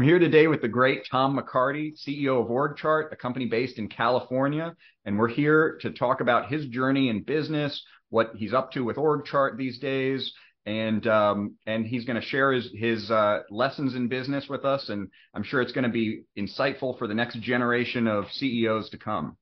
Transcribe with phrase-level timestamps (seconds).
[0.00, 3.86] I'm here today with the great Tom McCarty, CEO of OrgChart, a company based in
[3.86, 4.74] California.
[5.04, 8.96] And we're here to talk about his journey in business, what he's up to with
[8.96, 10.32] OrgChart these days.
[10.64, 14.88] And um, and he's going to share his his uh, lessons in business with us,
[14.88, 18.96] and I'm sure it's going to be insightful for the next generation of CEOs to
[18.96, 19.36] come.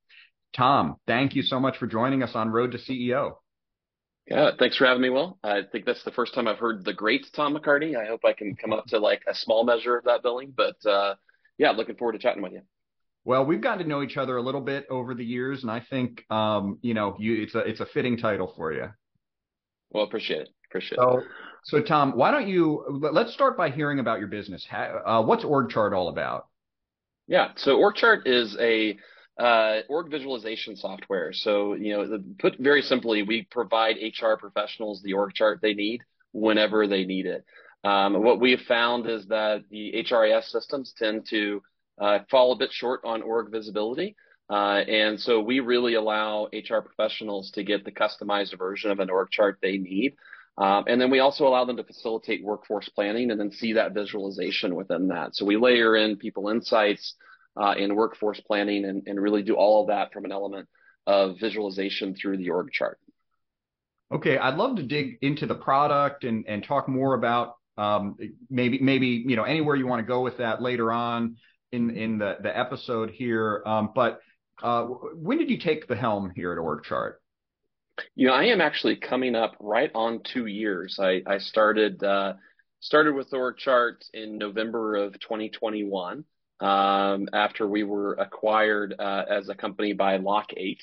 [0.56, 3.34] Tom, thank you so much for joining us on Road to CEO.
[4.30, 5.38] Yeah, thanks for having me, Will.
[5.42, 7.96] I think that's the first time I've heard the great Tom McCarty.
[7.96, 10.76] I hope I can come up to like a small measure of that billing, but
[10.84, 11.14] uh,
[11.56, 12.60] yeah, looking forward to chatting with you.
[13.24, 15.80] Well, we've gotten to know each other a little bit over the years, and I
[15.80, 18.88] think um, you know, you it's a it's a fitting title for you.
[19.90, 20.48] Well, appreciate it.
[20.68, 21.24] Appreciate so, it.
[21.64, 24.66] So, Tom, why don't you let's start by hearing about your business.
[24.70, 26.48] Uh, what's OrgChart all about?
[27.26, 28.98] Yeah, so OrgChart is a
[29.38, 31.32] uh, org visualization software.
[31.32, 35.74] So, you know, the, put very simply, we provide HR professionals the org chart they
[35.74, 37.44] need whenever they need it.
[37.84, 41.62] Um, what we have found is that the HRIS systems tend to
[42.00, 44.16] uh, fall a bit short on org visibility.
[44.50, 49.10] Uh, and so we really allow HR professionals to get the customized version of an
[49.10, 50.16] org chart they need.
[50.56, 53.94] Um, and then we also allow them to facilitate workforce planning and then see that
[53.94, 55.36] visualization within that.
[55.36, 57.14] So we layer in people insights,
[57.58, 60.68] uh, in workforce planning and, and really do all of that from an element
[61.06, 62.98] of visualization through the org chart.
[64.12, 68.16] Okay, I'd love to dig into the product and, and talk more about um,
[68.50, 71.36] maybe maybe you know anywhere you want to go with that later on
[71.72, 73.62] in in the the episode here.
[73.66, 74.20] Um, but
[74.62, 77.20] uh, when did you take the helm here at org chart?
[78.14, 80.98] You know, I am actually coming up right on two years.
[81.00, 82.34] I, I started uh,
[82.80, 86.24] started with org chart in November of 2021
[86.60, 90.78] um, after we were acquired uh, as a company by Lock8.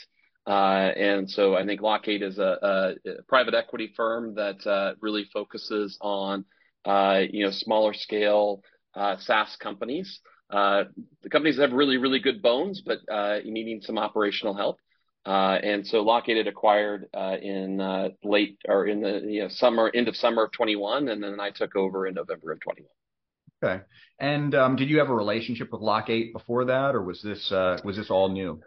[0.48, 5.26] Uh, and so I think Lock8 is a, a, private equity firm that uh, really
[5.34, 6.46] focuses on
[6.86, 8.62] uh, you know smaller scale
[8.94, 10.20] uh, SaaS companies.
[10.52, 10.84] Uh,
[11.24, 13.00] the companies have really really good bones, but
[13.44, 14.78] needing some operational help.
[15.26, 17.08] and so Lock8 had acquired
[17.42, 21.40] in late or in the you know, summer end of summer of 21, and then
[21.40, 22.88] I took over in November of 21.
[23.66, 23.84] Okay.
[24.20, 27.78] And um, did you have a relationship with Lock8 before that, or was this uh,
[27.84, 28.62] was this all new?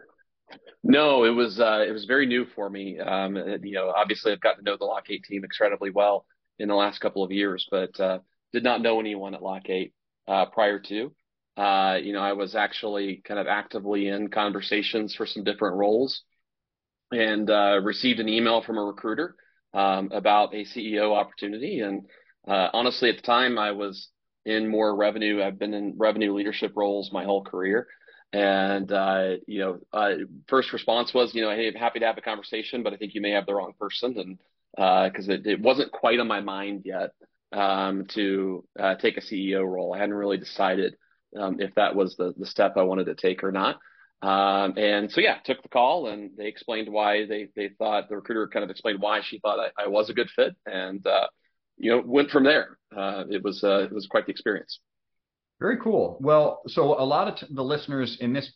[0.83, 2.99] No, it was uh, it was very new for me.
[2.99, 6.25] Um, you know, obviously I've gotten to know the Lock8 team incredibly well
[6.59, 8.19] in the last couple of years, but uh,
[8.53, 9.91] did not know anyone at Lock8
[10.27, 11.11] uh, prior to.
[11.57, 16.21] Uh, you know, I was actually kind of actively in conversations for some different roles,
[17.11, 19.35] and uh, received an email from a recruiter
[19.73, 21.79] um, about a CEO opportunity.
[21.79, 22.05] And
[22.45, 24.09] honestly, at the time, I was
[24.45, 25.43] in more revenue.
[25.43, 27.87] I've been in revenue leadership roles my whole career.
[28.31, 30.11] And, uh, you know, uh,
[30.47, 33.15] first response was, you know, hey, I'm happy to have a conversation, but I think
[33.15, 34.17] you may have the wrong person.
[34.17, 34.39] And,
[34.77, 37.11] uh, cause it, it wasn't quite on my mind yet,
[37.51, 39.93] um, to, uh, take a CEO role.
[39.93, 40.95] I hadn't really decided,
[41.35, 43.79] um, if that was the, the step I wanted to take or not.
[44.21, 48.17] Um, and so, yeah, took the call and they explained why they, they thought the
[48.17, 50.55] recruiter kind of explained why she thought I, I was a good fit.
[50.67, 51.27] And, uh,
[51.79, 52.77] you know, went from there.
[52.95, 54.79] Uh, it was uh, it was quite the experience.
[55.59, 56.17] Very cool.
[56.21, 58.51] Well, so a lot of t- the listeners in this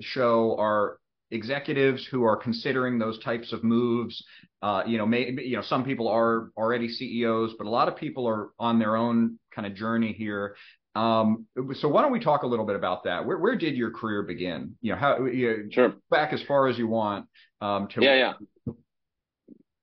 [0.00, 0.98] show are
[1.30, 4.22] executives who are considering those types of moves.
[4.62, 7.96] Uh, you know, maybe you know some people are already CEOs, but a lot of
[7.96, 10.56] people are on their own kind of journey here.
[10.94, 13.26] Um, so why don't we talk a little bit about that?
[13.26, 14.76] Where where did your career begin?
[14.80, 15.94] You know, how you know, sure.
[16.10, 17.26] back as far as you want.
[17.60, 18.34] Um, to yeah,
[18.66, 18.72] yeah.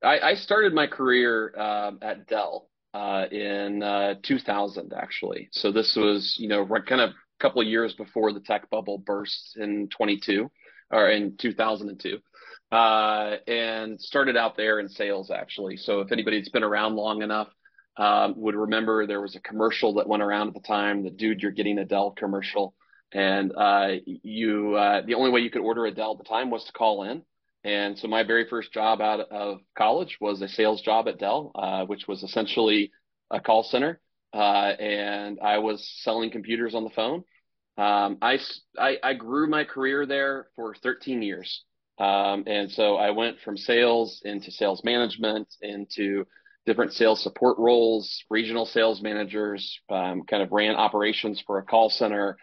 [0.03, 5.49] I, I started my career um, at Dell uh, in uh, 2000, actually.
[5.51, 8.99] So this was, you know, kind of a couple of years before the tech bubble
[8.99, 10.49] burst in 22
[10.91, 12.19] or in 2002.
[12.71, 15.77] Uh, and started out there in sales, actually.
[15.77, 17.49] So if anybody that's been around long enough,
[17.97, 21.41] um, would remember there was a commercial that went around at the time, the dude,
[21.41, 22.73] you're getting a Dell commercial.
[23.11, 26.49] And uh, you, uh, the only way you could order a Dell at the time
[26.49, 27.21] was to call in.
[27.63, 31.51] And so my very first job out of college was a sales job at Dell,
[31.55, 32.91] uh, which was essentially
[33.31, 33.99] a call center.
[34.33, 37.23] Uh, and I was selling computers on the phone.
[37.77, 38.39] Um, I,
[38.77, 41.63] I, I, grew my career there for 13 years.
[41.97, 46.25] Um, and so I went from sales into sales management, into
[46.65, 51.89] different sales support roles, regional sales managers, um, kind of ran operations for a call
[51.89, 52.37] center,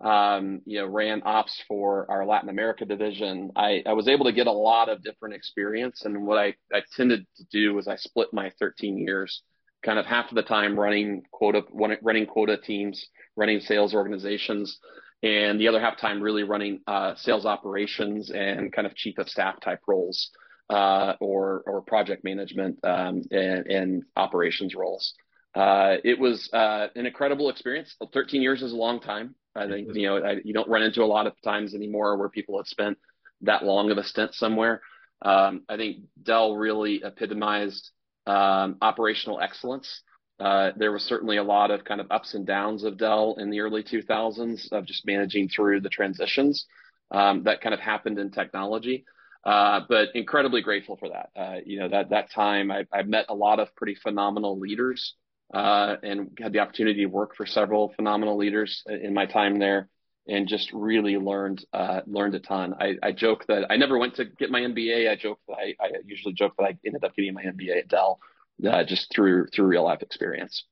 [0.00, 3.50] um, you know, ran ops for our Latin America division.
[3.54, 6.04] I, I was able to get a lot of different experience.
[6.04, 9.42] And what I, I tended to do was I split my 13 years,
[9.84, 13.04] kind of half of the time running quota, running quota teams,
[13.36, 14.78] running sales organizations,
[15.22, 19.28] and the other half time really running uh, sales operations and kind of chief of
[19.28, 20.30] staff type roles
[20.70, 25.12] uh, or or project management um, and, and operations roles.
[25.54, 27.96] Uh, it was uh, an incredible experience.
[28.12, 29.34] 13 years is a long time.
[29.54, 32.28] I think you know I, you don't run into a lot of times anymore where
[32.28, 32.98] people have spent
[33.42, 34.82] that long of a stint somewhere.
[35.22, 37.90] Um, I think Dell really epitomized
[38.26, 40.02] um, operational excellence.
[40.38, 43.50] Uh, there was certainly a lot of kind of ups and downs of Dell in
[43.50, 46.64] the early 2000s of just managing through the transitions
[47.10, 49.04] um, that kind of happened in technology.
[49.44, 51.30] Uh, but incredibly grateful for that.
[51.38, 55.14] Uh, you know, that, that time I, I met a lot of pretty phenomenal leaders,
[55.52, 59.88] uh, and had the opportunity to work for several phenomenal leaders in my time there
[60.28, 62.74] and just really learned, uh, learned a ton.
[62.78, 65.10] I, I joke that I never went to get my MBA.
[65.10, 67.88] I joke that I, I usually joke that I ended up getting my MBA at
[67.88, 68.20] Dell,
[68.68, 70.64] uh, just through, through real life experience.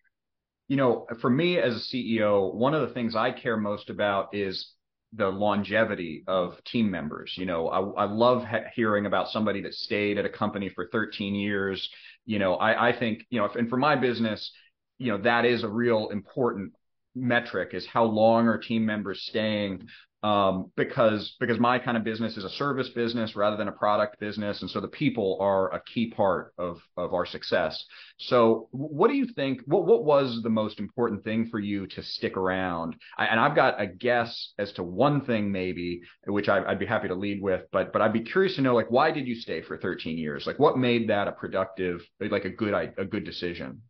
[0.69, 4.35] You know, for me as a CEO, one of the things I care most about
[4.35, 4.75] is
[5.15, 7.35] the longevity of team members.
[7.37, 8.45] You know, I, I love
[8.75, 11.89] hearing about somebody that stayed at a company for 13 years.
[12.27, 14.53] You know, I, I think, you know, if, and for my business,
[14.99, 16.73] you know, that is a real important
[17.15, 19.89] metric is how long are team members staying
[20.23, 24.19] um, because because my kind of business is a service business rather than a product
[24.19, 27.85] business, and so the people are a key part of of our success.
[28.17, 29.61] So, what do you think?
[29.67, 32.97] What what was the most important thing for you to stick around?
[33.17, 36.87] I, and I've got a guess as to one thing maybe, which I, I'd be
[36.87, 39.37] happy to lead with, but but I'd be curious to know like why did you
[39.37, 40.49] stay for 13 years?
[40.49, 43.83] Like what made that a productive, like a good a good decision?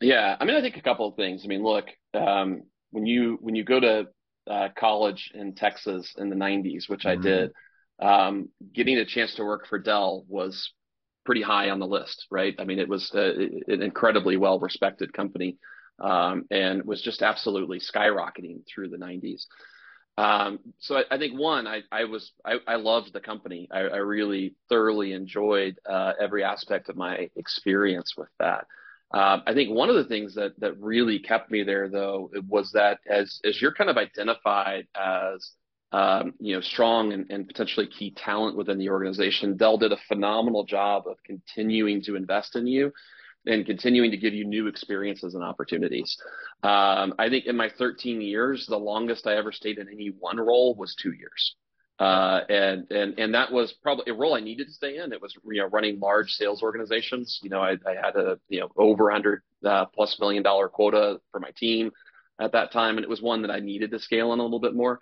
[0.00, 1.42] Yeah, I mean, I think a couple of things.
[1.44, 4.06] I mean, look, um, when you when you go to
[4.50, 7.20] uh, college in Texas in the 90s, which mm-hmm.
[7.20, 7.52] I did,
[8.00, 10.72] um, getting a chance to work for Dell was
[11.24, 12.54] pretty high on the list, right?
[12.58, 13.30] I mean, it was a,
[13.68, 15.58] an incredibly well respected company
[16.00, 19.44] um, and was just absolutely skyrocketing through the 90s.
[20.16, 23.68] Um, so I, I, think one, I, I was I, I, loved the company.
[23.70, 28.66] I, I really thoroughly enjoyed uh, every aspect of my experience with that.
[29.12, 32.70] Um, I think one of the things that that really kept me there, though, was
[32.72, 35.50] that as as you're kind of identified as
[35.92, 39.98] um, you know strong and, and potentially key talent within the organization, Dell did a
[40.08, 42.92] phenomenal job of continuing to invest in you
[43.46, 46.16] and continuing to give you new experiences and opportunities.
[46.62, 50.38] Um, I think in my 13 years, the longest I ever stayed in any one
[50.38, 51.56] role was two years.
[52.00, 55.12] Uh, and and and that was probably a role I needed to stay in.
[55.12, 57.38] It was you know running large sales organizations.
[57.42, 61.20] You know, I, I had a you know over hundred uh, plus million dollar quota
[61.30, 61.90] for my team
[62.40, 64.60] at that time, and it was one that I needed to scale in a little
[64.60, 64.98] bit more.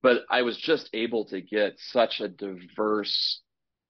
[0.00, 3.40] But I was just able to get such a diverse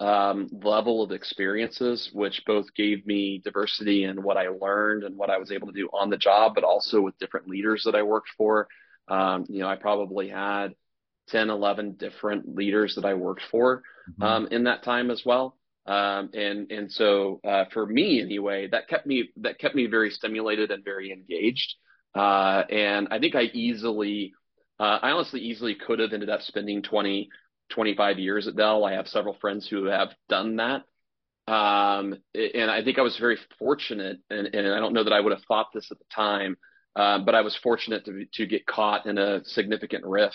[0.00, 5.28] um, level of experiences, which both gave me diversity in what I learned and what
[5.28, 8.04] I was able to do on the job, but also with different leaders that I
[8.04, 8.68] worked for.
[9.06, 10.72] Um, you know, I probably had
[11.28, 14.22] 10, 11 different leaders that I worked for mm-hmm.
[14.22, 15.56] um, in that time as well.
[15.86, 20.10] Um, and and so uh, for me anyway, that kept me that kept me very
[20.10, 21.74] stimulated and very engaged.
[22.14, 24.34] Uh, and I think I easily,
[24.78, 27.30] uh, I honestly easily could have ended up spending 20,
[27.70, 28.84] 25 years at Dell.
[28.84, 30.82] I have several friends who have done that.
[31.50, 35.20] Um, and I think I was very fortunate, and, and I don't know that I
[35.20, 36.58] would have thought this at the time,
[36.94, 40.34] uh, but I was fortunate to to get caught in a significant RIF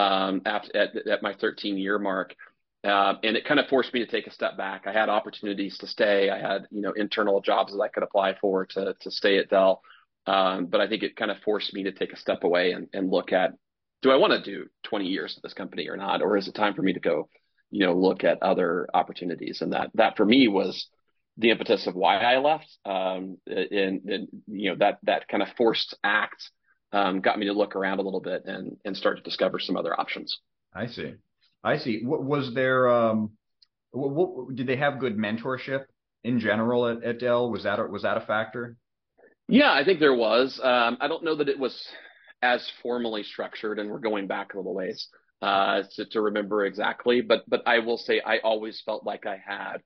[0.00, 2.34] um, at, at, at my 13 year mark.
[2.82, 4.86] Uh, and it kind of forced me to take a step back.
[4.86, 6.30] I had opportunities to stay.
[6.30, 9.50] I had, you know, internal jobs that I could apply for to, to stay at
[9.50, 9.82] Dell.
[10.26, 12.88] Um, but I think it kind of forced me to take a step away and,
[12.94, 13.52] and look at,
[14.00, 16.22] do I want to do 20 years at this company or not?
[16.22, 17.28] Or is it time for me to go,
[17.70, 19.60] you know, look at other opportunities?
[19.60, 20.86] And that, that for me was
[21.36, 22.78] the impetus of why I left.
[22.86, 26.50] Um, and, and, you know, that, that kind of forced act
[26.92, 29.76] um, got me to look around a little bit and and start to discover some
[29.76, 30.38] other options.
[30.74, 31.14] I see,
[31.62, 32.02] I see.
[32.04, 32.88] What was there?
[32.88, 33.32] Um,
[33.92, 35.84] what, what, did they have good mentorship
[36.24, 37.50] in general at, at Dell?
[37.50, 38.76] Was that a, was that a factor?
[39.48, 40.60] Yeah, I think there was.
[40.62, 41.88] Um, I don't know that it was
[42.42, 45.08] as formally structured, and we're going back a little ways
[45.42, 47.20] uh, to, to remember exactly.
[47.20, 49.78] But but I will say I always felt like I had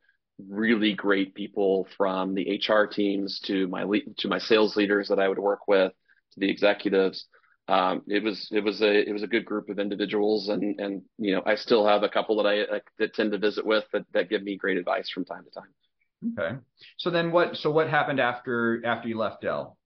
[0.48, 5.18] really great people from the HR teams to my le- to my sales leaders that
[5.18, 5.92] I would work with
[6.34, 7.26] to the executives.
[7.66, 11.02] Um, it was it was a it was a good group of individuals, and and
[11.18, 13.84] you know I still have a couple that I, I that tend to visit with
[13.92, 16.38] that, that give me great advice from time to time.
[16.38, 16.56] Okay.
[16.98, 19.78] So then what so what happened after after you left Dell?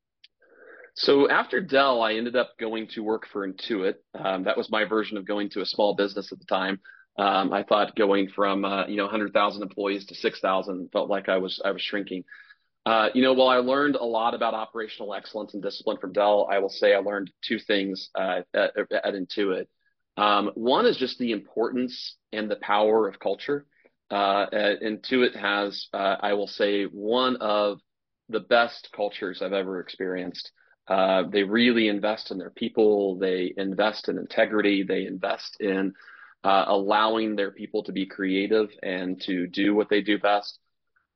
[0.95, 3.95] So after Dell, I ended up going to work for Intuit.
[4.19, 6.81] Um, that was my version of going to a small business at the time.
[7.17, 11.38] Um, I thought going from uh, you know 100,000 employees to 6,000 felt like I
[11.38, 12.25] was I was shrinking.
[12.88, 16.49] Uh, you know, while I learned a lot about operational excellence and discipline from Dell,
[16.50, 19.66] I will say I learned two things uh, at, at, Intuit.
[20.16, 23.66] Um, one is just the importance and the power of culture.
[24.11, 24.47] Uh,
[24.83, 27.78] Intuit has, uh, I will say, one of
[28.30, 30.50] the best cultures I've ever experienced.
[30.87, 33.18] Uh, they really invest in their people.
[33.18, 34.83] They invest in integrity.
[34.83, 35.92] They invest in
[36.42, 40.59] uh, allowing their people to be creative and to do what they do best.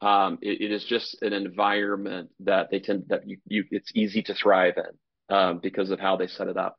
[0.02, 4.23] Um, it, it is just an environment that they tend that you, you it's easy
[4.25, 6.76] to thrive in um, because of how they set it up.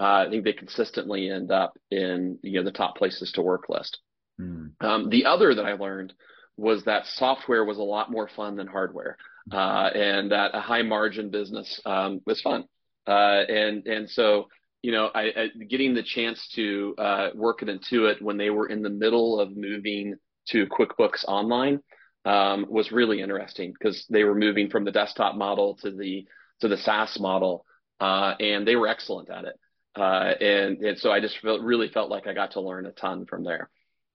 [0.00, 3.64] Uh, I think they consistently end up in you know the top places to work
[3.68, 3.98] list.
[4.40, 4.72] Mm.
[4.80, 6.14] Um, the other that I learned
[6.56, 9.18] was that software was a lot more fun than hardware,
[9.52, 12.64] uh, and that a high margin business um, was fun.
[13.06, 14.46] Uh, and and so
[14.82, 18.66] you know, I, I, getting the chance to uh, work at Intuit when they were
[18.66, 20.16] in the middle of moving
[20.48, 21.78] to QuickBooks Online
[22.24, 26.26] um, was really interesting because they were moving from the desktop model to the
[26.60, 27.64] to the SaaS model,
[28.00, 29.58] uh, and they were excellent at it.
[29.94, 32.92] Uh, and and so I just felt really felt like I got to learn a
[32.92, 33.70] ton from there.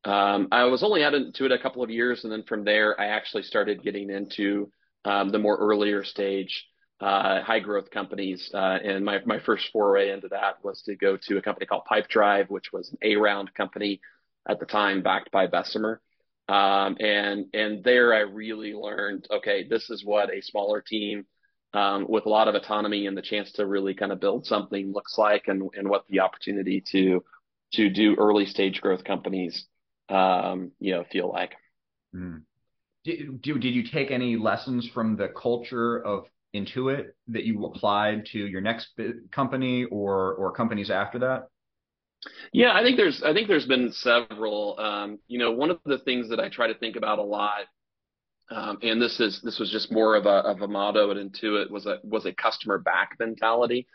[0.05, 3.07] Um, I was only at Intuit a couple of years, and then from there I
[3.07, 4.71] actually started getting into
[5.05, 6.65] um, the more earlier stage
[6.99, 8.49] uh, high growth companies.
[8.53, 11.83] Uh, and my, my first foray into that was to go to a company called
[11.89, 14.01] Pipedrive, which was an A round company
[14.47, 16.01] at the time backed by Bessemer.
[16.47, 21.25] Um, and, and there I really learned, okay, this is what a smaller team,
[21.73, 24.93] um, with a lot of autonomy and the chance to really kind of build something
[24.93, 27.23] looks like and, and what the opportunity to,
[27.73, 29.65] to do early stage growth companies,
[30.09, 31.55] um, you know, feel like.
[32.15, 32.43] Mm.
[33.03, 36.25] Did, did you take any lessons from the culture of
[36.55, 38.87] Intuit that you applied to your next
[39.31, 41.47] company or or companies after that?
[42.51, 44.79] Yeah, I think there's I think there's been several.
[44.79, 47.65] Um, you know, one of the things that I try to think about a lot,
[48.49, 51.69] um, and this is this was just more of a of a motto at Intuit
[51.69, 53.87] was a was a customer back mentality.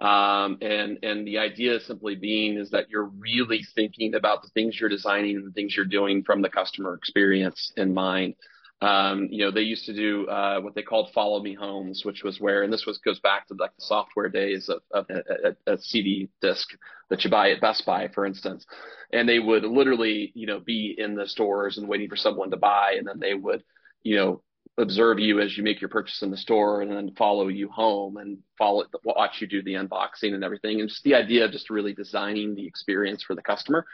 [0.00, 4.78] Um, and and the idea simply being is that you're really thinking about the things
[4.78, 8.34] you're designing and the things you're doing from the customer experience in mind.
[8.82, 12.22] Um, you know, they used to do uh, what they called follow me homes, which
[12.22, 15.70] was where, and this was goes back to like the software days of, of a,
[15.70, 16.68] a, a, CD disc
[17.08, 18.66] that you buy at Best Buy, for instance.
[19.14, 22.58] And they would literally, you know, be in the stores and waiting for someone to
[22.58, 23.64] buy, and then they would,
[24.02, 24.42] you know,
[24.76, 28.18] observe you as you make your purchase in the store, and then follow you home
[28.18, 30.80] and follow watch you do the unboxing and everything.
[30.80, 33.86] And just the idea of just really designing the experience for the customer.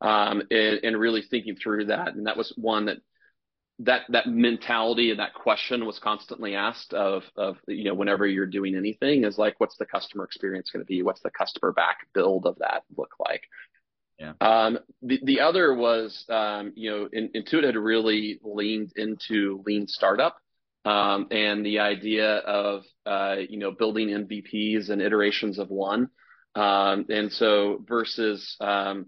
[0.00, 2.14] Um, and, and really thinking through that.
[2.14, 2.98] And that was one that
[3.80, 8.46] that that mentality and that question was constantly asked of of you know whenever you're
[8.46, 11.02] doing anything is like what's the customer experience going to be?
[11.02, 13.42] What's the customer back build of that look like?
[14.18, 14.34] Yeah.
[14.40, 19.88] Um the the other was um you know in, Intuit had really leaned into lean
[19.88, 20.36] startup
[20.84, 26.10] um and the idea of uh you know building mvps and iterations of one.
[26.54, 29.06] Um and so versus um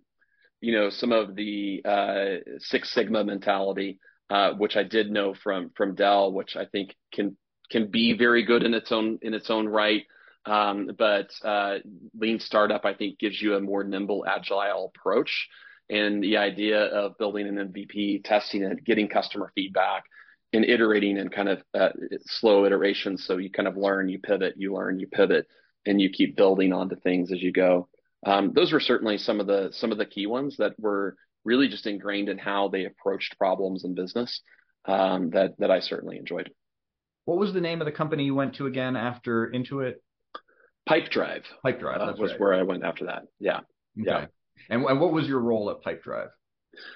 [0.60, 5.70] you know some of the uh six sigma mentality uh, which I did know from
[5.76, 7.36] from Dell, which I think can
[7.70, 10.02] can be very good in its own in its own right.
[10.44, 11.78] Um, but uh,
[12.16, 15.48] lean startup, I think, gives you a more nimble, agile approach.
[15.90, 20.04] And the idea of building an MVP, testing it, getting customer feedback,
[20.52, 21.90] and iterating in kind of uh,
[22.26, 23.24] slow iterations.
[23.24, 25.46] So you kind of learn, you pivot, you learn, you pivot,
[25.84, 27.88] and you keep building onto things as you go.
[28.24, 31.68] Um, those were certainly some of the some of the key ones that were really
[31.68, 34.42] just ingrained in how they approached problems in business
[34.84, 36.50] um, that that I certainly enjoyed.
[37.24, 39.94] What was the name of the company you went to again after Intuit?
[40.88, 41.42] Pipedrive.
[41.62, 42.40] Pipe Drive uh, was right.
[42.40, 43.22] where I went after that.
[43.40, 43.58] Yeah.
[44.00, 44.06] Okay.
[44.06, 44.26] Yeah.
[44.70, 46.28] And, and what was your role at Pipedrive?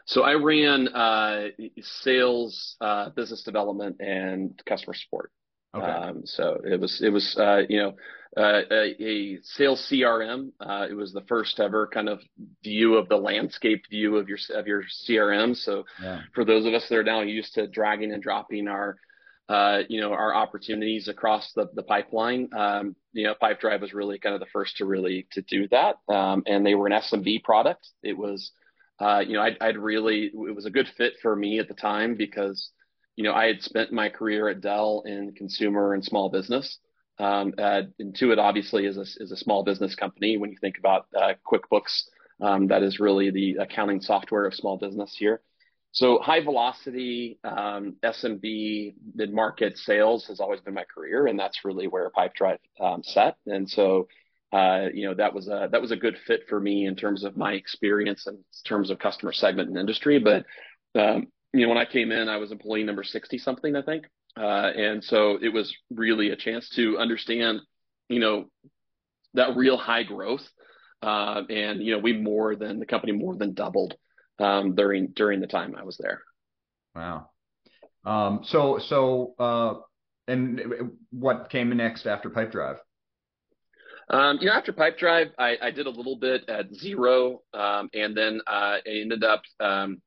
[0.07, 1.49] So I ran uh,
[1.81, 5.33] sales, uh, business development, and customer support.
[5.75, 5.87] Okay.
[5.87, 7.93] Um, so it was it was uh, you know
[8.37, 10.53] uh, a, a, sales CRM.
[10.61, 12.21] Uh, it was the first ever kind of
[12.63, 15.57] view of the landscape view of your of your CRM.
[15.57, 16.23] So yeah.
[16.35, 18.97] for those of us that are now used to dragging and dropping our
[19.49, 24.19] uh, you know our opportunities across the the pipeline, um, you know Pipedrive was really
[24.19, 25.97] kind of the first to really to do that.
[26.09, 27.89] Um, and they were an SMB product.
[28.03, 28.53] It was
[29.01, 31.75] uh, you know I'd, I'd really it was a good fit for me at the
[31.75, 32.71] time because
[33.21, 36.79] you know, I had spent my career at Dell in consumer and small business.
[37.21, 40.39] Um, uh, Intuit obviously is a, is a small business company.
[40.39, 42.05] When you think about uh, QuickBooks,
[42.41, 45.43] um, that is really the accounting software of small business here.
[45.93, 51.65] So high velocity um, SMB mid market sales has always been my career, and that's
[51.65, 53.37] really where Pipedrive um, set.
[53.47, 54.09] And so,
[54.53, 57.25] uh, you know, that was a that was a good fit for me in terms
[57.25, 60.21] of my experience in terms of customer segment and industry.
[60.21, 60.47] But
[60.95, 64.07] um, you know, when I came in, I was employee number 60 something, I think.
[64.37, 67.61] Uh, and so it was really a chance to understand,
[68.09, 68.47] you know,
[69.35, 70.47] that real high growth.
[71.03, 73.95] Uh, and, you know, we more than the company more than doubled,
[74.39, 76.23] um, during, during the time I was there.
[76.95, 77.31] Wow.
[78.05, 79.75] Um, so, so, uh,
[80.29, 82.79] And what came next after Pipedrive?
[84.09, 88.17] Um, you know, after Pipedrive, I, I did a little bit at Xero, um, and
[88.17, 89.43] then uh, I ended up.
[89.59, 90.03] Um,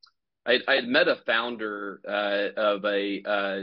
[0.45, 3.59] I, I had met a founder uh, of a uh,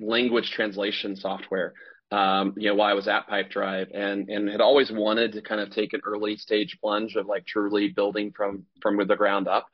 [0.00, 1.74] language translation software.
[2.10, 5.60] Um, you know, while I was at Pipedrive, and and had always wanted to kind
[5.60, 9.66] of take an early stage plunge of like truly building from from the ground up.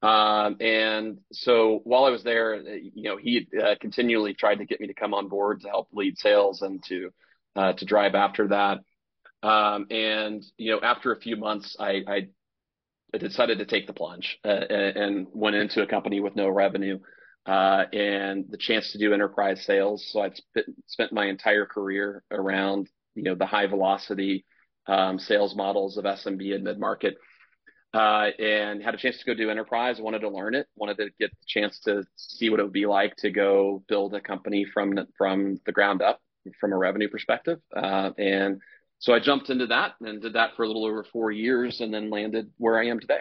[0.00, 4.80] Um, and so while I was there, you know, he uh, continually tried to get
[4.80, 7.10] me to come on board to help lead sales and to
[7.56, 8.78] uh, to drive after that.
[9.42, 12.28] Um, and you know, after a few months, I, I,
[13.18, 16.98] decided to take the plunge uh, and went into a company with no revenue
[17.48, 20.06] uh, and the chance to do enterprise sales.
[20.12, 24.44] So I'd sp- spent my entire career around you know the high velocity
[24.86, 27.16] um, sales models of SMB and mid market.
[27.94, 29.98] Uh, and had a chance to go do enterprise.
[29.98, 30.66] Wanted to learn it.
[30.76, 34.14] Wanted to get the chance to see what it would be like to go build
[34.14, 36.20] a company from the, from the ground up,
[36.60, 37.60] from a revenue perspective.
[37.74, 38.60] Uh, and
[38.98, 41.92] so I jumped into that and did that for a little over four years and
[41.92, 43.20] then landed where I am today.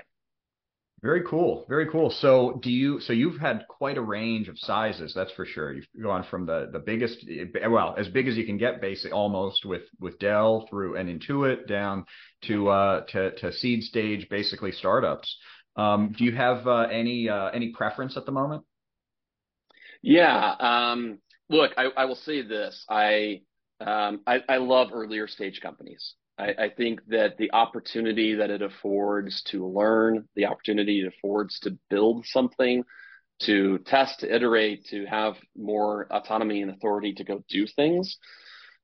[1.01, 1.65] Very cool.
[1.69, 2.09] Very cool.
[2.09, 5.71] So do you, so you've had quite a range of sizes, that's for sure.
[5.71, 7.23] You've gone from the, the biggest,
[7.69, 11.67] well, as big as you can get basically almost with, with Dell through and Intuit
[11.67, 12.05] down
[12.45, 15.37] to, uh, to, to seed stage, basically startups.
[15.75, 18.63] Um, do you have, uh, any, uh, any preference at the moment?
[20.01, 20.55] Yeah.
[20.59, 22.85] Um, look, I, I will say this.
[22.89, 23.41] I,
[23.79, 26.15] um, I, I, love earlier stage companies.
[26.37, 31.59] I, I, think that the opportunity that it affords to learn, the opportunity it affords
[31.61, 32.83] to build something,
[33.41, 38.17] to test, to iterate, to have more autonomy and authority to go do things,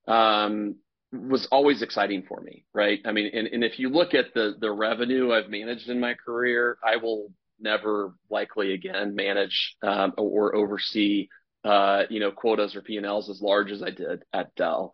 [0.07, 0.75] um,
[1.11, 2.99] was always exciting for me, right?
[3.05, 6.15] I mean, and, and if you look at the the revenue I've managed in my
[6.15, 11.27] career, I will never likely again manage um, or oversee
[11.63, 14.93] uh, you know, quotas or P&Ls as large as I did at Dell.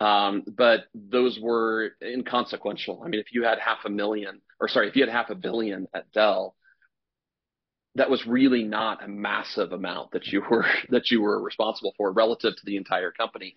[0.00, 3.02] Um, but those were inconsequential.
[3.04, 5.34] I mean, if you had half a million, or sorry, if you had half a
[5.34, 6.56] billion at Dell,
[7.96, 12.12] that was really not a massive amount that you were that you were responsible for
[12.12, 13.54] relative to the entire company.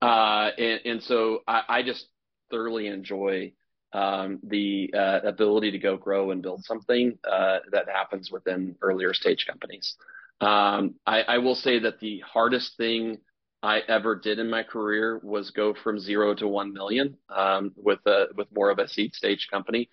[0.00, 2.06] Uh, and, and, so I, I, just
[2.50, 3.52] thoroughly enjoy
[3.92, 9.14] um, the uh, ability to go grow and build something uh, that happens within earlier
[9.14, 9.94] stage companies.
[10.40, 13.18] Um, I, I will say that the hardest thing
[13.62, 18.00] I ever did in my career was go from zero to one million um, with
[18.06, 19.88] a with more of a seed stage company.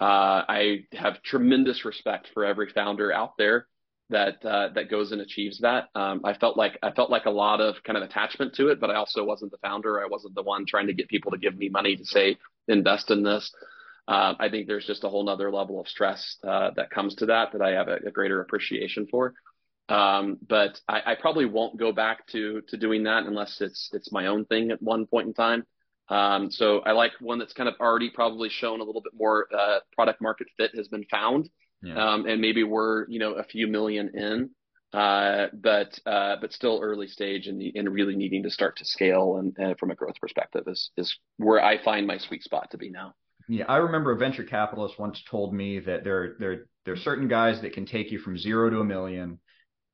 [0.00, 3.66] Uh, I have tremendous respect for every founder out there
[4.10, 5.88] that uh, that goes and achieves that.
[5.94, 8.80] Um, I felt like I felt like a lot of kind of attachment to it,
[8.80, 10.00] but I also wasn't the founder.
[10.00, 13.10] I wasn't the one trying to get people to give me money to say invest
[13.10, 13.52] in this.
[14.06, 17.26] Uh, I think there's just a whole nother level of stress uh, that comes to
[17.26, 19.34] that that I have a, a greater appreciation for.
[19.88, 24.12] Um, but I, I, probably won't go back to to doing that unless it's it's
[24.12, 25.64] my own thing at one point in time.
[26.10, 29.46] Um, so I like one that's kind of already probably shown a little bit more
[29.54, 31.48] uh, product market fit has been found,
[31.82, 32.12] yeah.
[32.12, 34.50] um, and maybe we're you know a few million in,
[34.98, 39.36] uh, but uh, but still early stage and and really needing to start to scale
[39.36, 42.90] and from a growth perspective is is where I find my sweet spot to be
[42.90, 43.14] now.
[43.48, 47.28] Yeah, I remember a venture capitalist once told me that there there there are certain
[47.28, 49.38] guys that can take you from zero to a million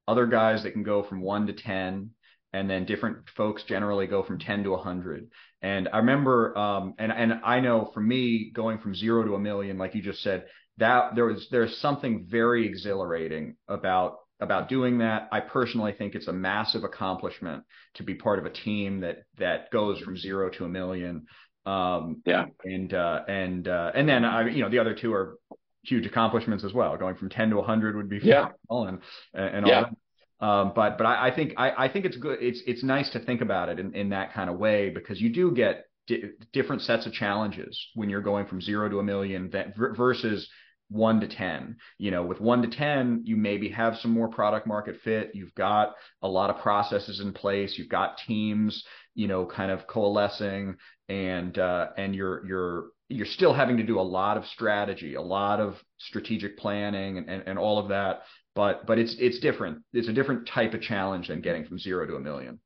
[0.06, 2.10] other guys that can go from one to 10,
[2.52, 5.28] and then different folks generally go from 10 to 100.
[5.62, 9.40] And I remember, um, and, and I know for me, going from zero to a
[9.40, 10.46] million, like you just said,
[10.78, 15.28] that there was, there's something very exhilarating about about doing that.
[15.32, 17.64] I personally think it's a massive accomplishment
[17.94, 21.26] to be part of a team that that goes from zero to a million.
[21.66, 25.38] Um, yeah, and uh, and uh, and then I, you know, the other two are
[25.84, 26.96] huge accomplishments as well.
[26.96, 28.48] Going from 10 to 100 would be yeah.
[28.70, 28.98] and
[29.34, 29.82] and all yeah.
[29.82, 30.44] that.
[30.44, 32.38] Um, but but I, I think I, I think it's good.
[32.40, 35.30] It's it's nice to think about it in, in that kind of way because you
[35.30, 39.50] do get di- different sets of challenges when you're going from zero to a million
[39.50, 40.48] that versus
[40.88, 41.76] one to 10.
[41.98, 45.30] You know, with one to 10, you maybe have some more product market fit.
[45.34, 47.76] You've got a lot of processes in place.
[47.78, 50.76] You've got teams, you know, kind of coalescing
[51.08, 55.22] and, uh, and you're, you're, you're still having to do a lot of strategy, a
[55.22, 58.22] lot of strategic planning and, and, and all of that.
[58.54, 59.82] But, but it's, it's different.
[59.92, 62.60] It's a different type of challenge than getting from zero to a million.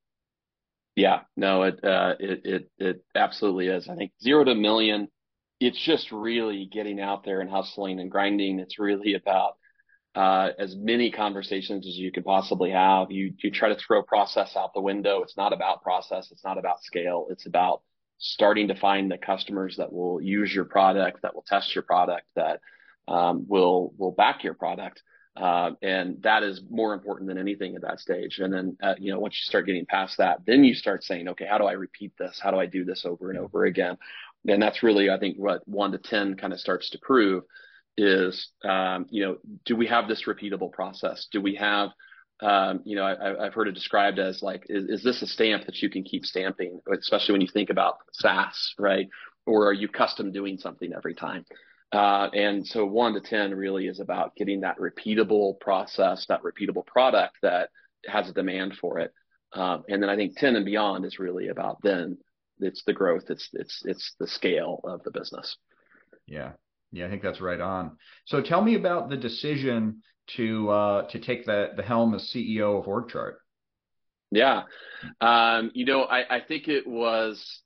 [0.96, 3.88] Yeah, no, it, uh, it, it, it absolutely is.
[3.88, 5.08] I think zero to a million,
[5.60, 8.58] it's just really getting out there and hustling and grinding.
[8.58, 9.56] It's really about
[10.14, 13.10] uh, as many conversations as you could possibly have.
[13.10, 15.22] You you try to throw process out the window.
[15.22, 16.30] It's not about process.
[16.32, 17.26] It's not about scale.
[17.30, 17.82] It's about
[18.18, 22.26] starting to find the customers that will use your product, that will test your product,
[22.36, 22.60] that
[23.06, 25.02] um, will will back your product.
[25.36, 28.40] Uh, and that is more important than anything at that stage.
[28.40, 31.28] And then, uh, you know, once you start getting past that, then you start saying,
[31.28, 32.40] okay, how do I repeat this?
[32.42, 33.96] How do I do this over and over again?
[34.48, 37.44] And that's really, I think, what one to 10 kind of starts to prove
[37.96, 41.28] is, um, you know, do we have this repeatable process?
[41.30, 41.90] Do we have,
[42.40, 45.66] um, you know, I, have heard it described as like, is, is this a stamp
[45.66, 49.08] that you can keep stamping, especially when you think about SaaS, right?
[49.46, 51.44] Or are you custom doing something every time?
[51.90, 56.86] Uh, and so one to 10 really is about getting that repeatable process, that repeatable
[56.86, 57.70] product that
[58.06, 59.12] has a demand for it.
[59.54, 62.18] Um, and then I think 10 and beyond is really about then
[62.60, 65.56] it's the growth, it's, it's, it's the scale of the business.
[66.26, 66.52] Yeah.
[66.92, 67.06] Yeah.
[67.06, 67.96] I think that's right on.
[68.26, 70.02] So tell me about the decision
[70.36, 73.34] to, uh, to take the, the helm as CEO of OrgChart.
[74.30, 74.64] Yeah.
[75.20, 77.62] Um, you know, I, I think it was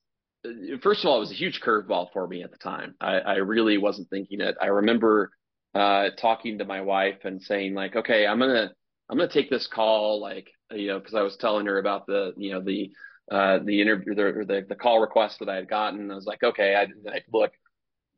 [0.83, 2.95] first of all, it was a huge curveball for me at the time.
[3.01, 4.57] I, I really wasn't thinking it.
[4.61, 5.31] I remember
[5.75, 8.73] uh, talking to my wife and saying like, okay, I'm gonna
[9.09, 12.33] I'm gonna take this call, like you know, because I was telling her about the
[12.37, 12.91] you know the
[13.31, 16.11] uh, the interview the, the the call request that I had gotten.
[16.11, 17.53] I was like, okay, I, I look,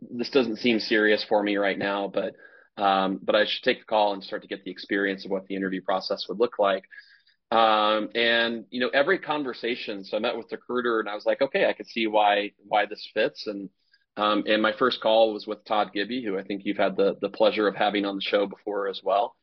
[0.00, 2.34] this doesn't seem serious for me right now, but
[2.76, 5.46] um, but I should take the call and start to get the experience of what
[5.46, 6.84] the interview process would look like.
[7.50, 11.26] Um, and you know, every conversation, so I met with the recruiter and I was
[11.26, 13.46] like, okay, I could see why, why this fits.
[13.46, 13.68] And,
[14.16, 17.16] um, and my first call was with Todd Gibby, who I think you've had the,
[17.20, 19.36] the pleasure of having on the show before as well.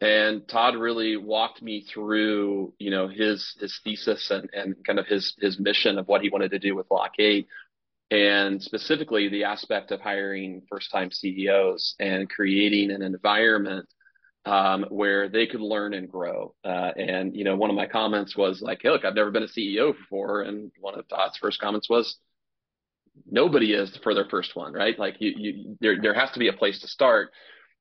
[0.00, 5.06] And Todd really walked me through, you know, his, his thesis and, and kind of
[5.06, 7.46] his, his mission of what he wanted to do with Lock8
[8.10, 13.88] and specifically the aspect of hiring first time CEOs and creating an environment
[14.46, 16.54] um, where they could learn and grow.
[16.64, 19.42] Uh, and you know, one of my comments was like, hey, "Look, I've never been
[19.42, 22.16] a CEO before," and one of Todd's first comments was,
[23.30, 24.98] "Nobody is for their first one, right?
[24.98, 27.30] Like, you, you there there has to be a place to start,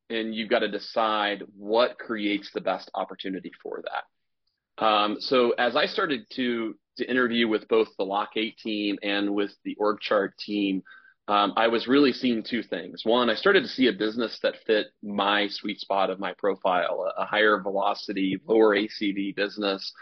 [0.10, 5.76] and you've got to decide what creates the best opportunity for that." Um, so as
[5.76, 10.38] I started to to interview with both the Lock8 team and with the org chart
[10.38, 10.84] team
[11.30, 13.06] um, I was really seeing two things.
[13.06, 17.06] One, I started to see a business that fit my sweet spot of my profile,
[17.16, 19.94] a, a higher velocity, lower ACV business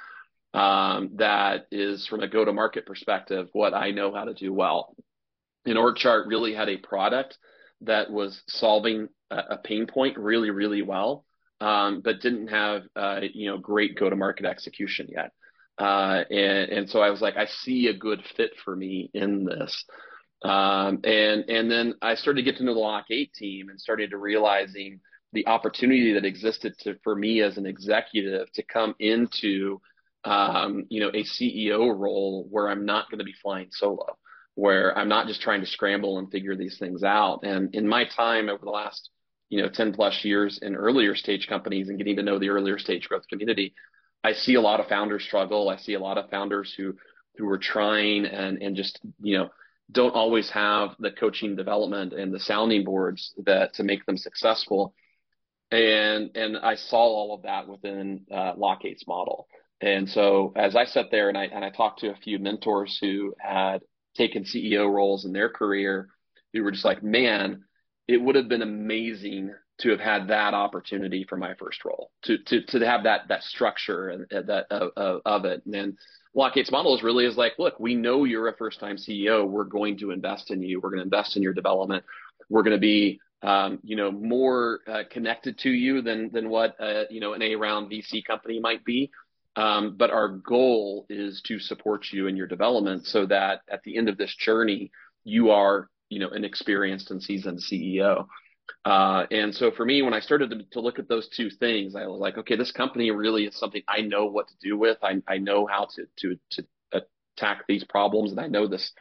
[0.54, 4.54] um, that is, from a go to market perspective, what I know how to do
[4.54, 4.96] well.
[5.66, 7.38] And OrgChart really had a product
[7.82, 11.26] that was solving a, a pain point really, really well,
[11.60, 15.32] um, but didn't have uh, you know great go to market execution yet.
[15.78, 19.46] Uh, and, and so I was like, I see a good fit for me in
[19.46, 19.86] this.
[20.44, 24.12] Um, and and then I started to get to know the Lock8 team and started
[24.12, 25.00] to realizing
[25.34, 29.82] the opportunity that existed to for me as an executive to come into
[30.26, 34.18] um, you know a CEO role where I'm not going to be flying solo,
[34.54, 37.40] where I'm not just trying to scramble and figure these things out.
[37.44, 39.10] And in my time over the last
[39.50, 42.78] you know 10 plus years in earlier stage companies and getting to know the earlier
[42.78, 43.74] stage growth community,
[44.24, 45.70] I see a lot of founders struggle.
[45.70, 46.96] I see a lot of founders who
[47.38, 49.50] who are trying and and just you know
[49.92, 54.94] don't always have the coaching development and the sounding boards that to make them successful.
[55.72, 59.48] And and I saw all of that within uh, Lock8's model.
[59.80, 62.98] And so as I sat there and I and I talked to a few mentors
[63.00, 63.82] who had
[64.16, 66.10] taken CEO roles in their career,
[66.54, 67.64] who were just like, man,
[68.08, 72.38] it would have been amazing to have had that opportunity for my first role, to
[72.40, 75.64] to to have that that structure and that of, of it.
[75.66, 75.98] And
[76.36, 79.48] Lock8's model is really is like, look, we know you're a first time CEO.
[79.48, 80.80] We're going to invest in you.
[80.80, 82.04] We're going to invest in your development.
[82.50, 86.76] We're going to be, um, you know, more uh, connected to you than than what
[86.80, 89.12] uh, you know an A round VC company might be.
[89.58, 93.98] Um, but our goal is to support you in your development so that at the
[93.98, 94.92] end of this journey,
[95.24, 98.28] you are, you know, an experienced and seasoned CEO.
[98.86, 101.96] Uh, and so for me, when I started to, to, look at those two things,
[101.96, 104.98] I was like, okay, this company really is something I know what to do with.
[105.04, 106.66] I, I know how to, to, to
[107.38, 108.92] attack these problems and I know this,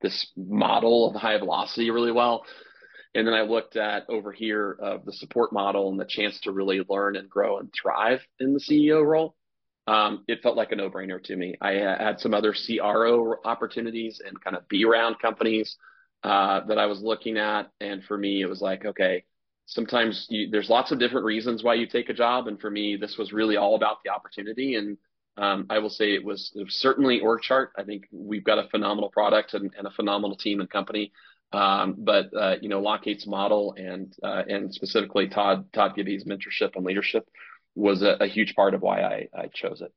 [0.00, 2.44] this model of high velocity really well.
[3.14, 6.52] And then I looked at over here of the support model and the chance to
[6.52, 9.36] really learn and grow and thrive in the CEO role.
[9.86, 11.54] Um, it felt like a no brainer to me.
[11.60, 15.76] I had some other CRO opportunities and kind of B round companies
[16.24, 17.70] uh, that I was looking at.
[17.80, 19.24] And for me, it was like, okay,
[19.66, 22.48] sometimes you, there's lots of different reasons why you take a job.
[22.48, 24.74] And for me, this was really all about the opportunity.
[24.74, 24.96] And
[25.36, 27.68] um, I will say it was, it was certainly OrgChart.
[27.76, 31.12] I think we've got a phenomenal product and, and a phenomenal team and company.
[31.52, 36.74] Um, but uh, you know, Lock8's model and uh, and specifically Todd Todd Gibby's mentorship
[36.74, 37.28] and leadership
[37.76, 39.92] was a, a huge part of why I, I chose it.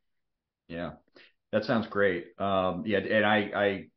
[0.67, 0.91] Yeah,
[1.51, 2.27] that sounds great.
[2.37, 3.87] Um, yeah, and I, I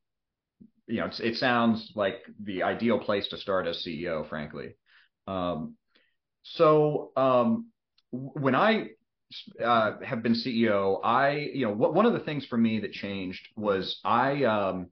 [0.90, 4.76] you know, it sounds like the ideal place to start as CEO, frankly.
[5.26, 5.76] Um,
[6.42, 7.70] so, um,
[8.11, 8.88] when I
[9.62, 13.48] uh, have been CEO, I, you know, one of the things for me that changed
[13.57, 14.88] was I, um,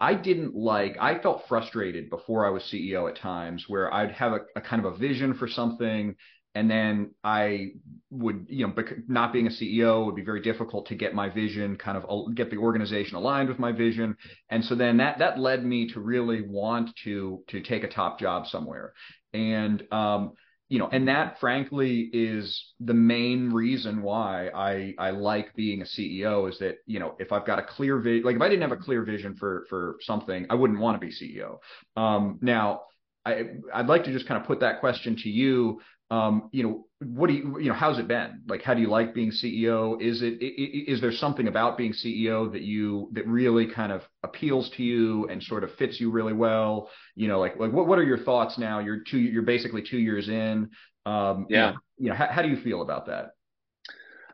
[0.00, 4.32] I didn't like, I felt frustrated before I was CEO at times where I'd have
[4.32, 6.16] a, a kind of a vision for something
[6.56, 7.72] and then I
[8.10, 8.74] would, you know,
[9.08, 12.50] not being a CEO would be very difficult to get my vision, kind of get
[12.50, 14.16] the organization aligned with my vision,
[14.48, 18.18] and so then that that led me to really want to to take a top
[18.18, 18.94] job somewhere,
[19.34, 20.32] and um,
[20.70, 25.84] you know, and that frankly is the main reason why I I like being a
[25.84, 28.62] CEO is that you know if I've got a clear vision, like if I didn't
[28.62, 31.58] have a clear vision for for something, I wouldn't want to be CEO.
[31.96, 32.80] Um, now.
[33.26, 35.80] I, I'd like to just kind of put that question to you.
[36.10, 38.42] Um, you know, what do you, you know, how's it been?
[38.48, 40.00] Like, how do you like being CEO?
[40.00, 44.70] Is it, is there something about being CEO that you, that really kind of appeals
[44.76, 46.90] to you and sort of fits you really well?
[47.16, 48.78] You know, like, like what, what are your thoughts now?
[48.78, 50.70] You're two, you're basically two years in.
[51.04, 51.56] Um, yeah.
[51.56, 53.30] You know, you know how, how do you feel about that?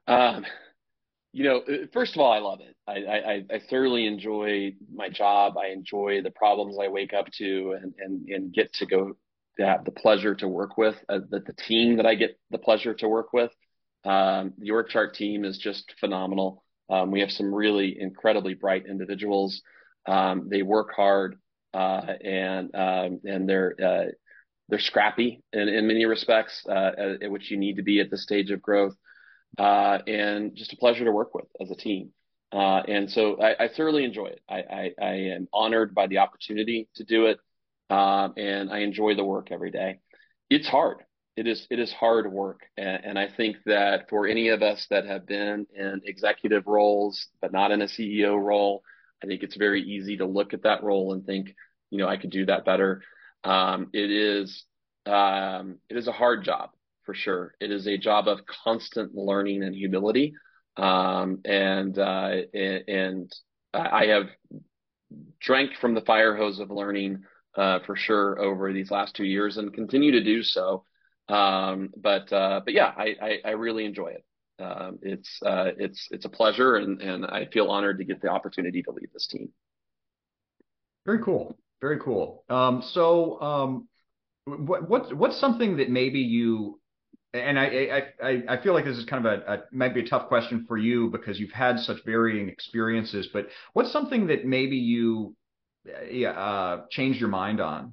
[0.06, 0.44] Um,
[1.32, 2.76] you know, uh, first of all, I love it.
[2.86, 5.56] I, I, I thoroughly enjoy my job.
[5.56, 9.16] I enjoy the problems I wake up to and, and, and get to go
[9.62, 12.58] to have the pleasure to work with, uh, the, the team that I get the
[12.58, 13.50] pleasure to work with.
[14.04, 16.64] Um, the org chart team is just phenomenal.
[16.90, 19.62] Um, we have some really incredibly bright individuals.
[20.06, 21.36] Um, they work hard
[21.72, 24.10] uh, and um, and they're uh,
[24.68, 28.24] they're scrappy in, in many respects, uh, at, which you need to be at this
[28.24, 28.94] stage of growth.
[29.58, 32.10] Uh, and just a pleasure to work with as a team.
[32.52, 34.40] Uh, and so I, I, thoroughly enjoy it.
[34.48, 37.38] I, I, I am honored by the opportunity to do it
[37.92, 39.98] um, and I enjoy the work every day.
[40.48, 40.98] It's hard.
[41.36, 44.86] It is it is hard work, and, and I think that for any of us
[44.90, 48.82] that have been in executive roles but not in a CEO role,
[49.22, 51.54] I think it's very easy to look at that role and think,
[51.90, 53.02] you know, I could do that better.
[53.44, 54.64] Um, it is
[55.06, 56.70] um, it is a hard job
[57.04, 57.54] for sure.
[57.60, 60.34] It is a job of constant learning and humility,
[60.76, 63.32] um, and uh, and
[63.74, 64.26] I have
[65.40, 67.24] drank from the fire hose of learning
[67.56, 70.84] uh, for sure over these last two years and continue to do so.
[71.28, 74.24] Um, but uh, but yeah, I, I, I really enjoy it.
[74.58, 78.28] Um, it's uh, it's it's a pleasure, and and I feel honored to get the
[78.28, 79.50] opportunity to lead this team.
[81.06, 82.44] Very cool, very cool.
[82.48, 83.88] Um, so um,
[84.44, 86.80] what what's what's something that maybe you
[87.34, 90.06] and I, I, I feel like this is kind of a, a might be a
[90.06, 93.28] tough question for you because you've had such varying experiences.
[93.32, 95.34] But what's something that maybe you
[95.86, 97.92] uh, changed your mind on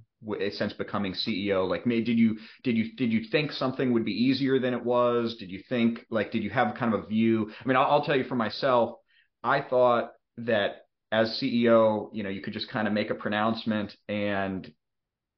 [0.51, 1.67] since becoming CEO?
[1.67, 5.35] Like, did you did you did you think something would be easier than it was?
[5.37, 7.51] Did you think like did you have kind of a view?
[7.63, 8.95] I mean, I'll, I'll tell you for myself,
[9.43, 13.95] I thought that as CEO, you know, you could just kind of make a pronouncement
[14.07, 14.71] and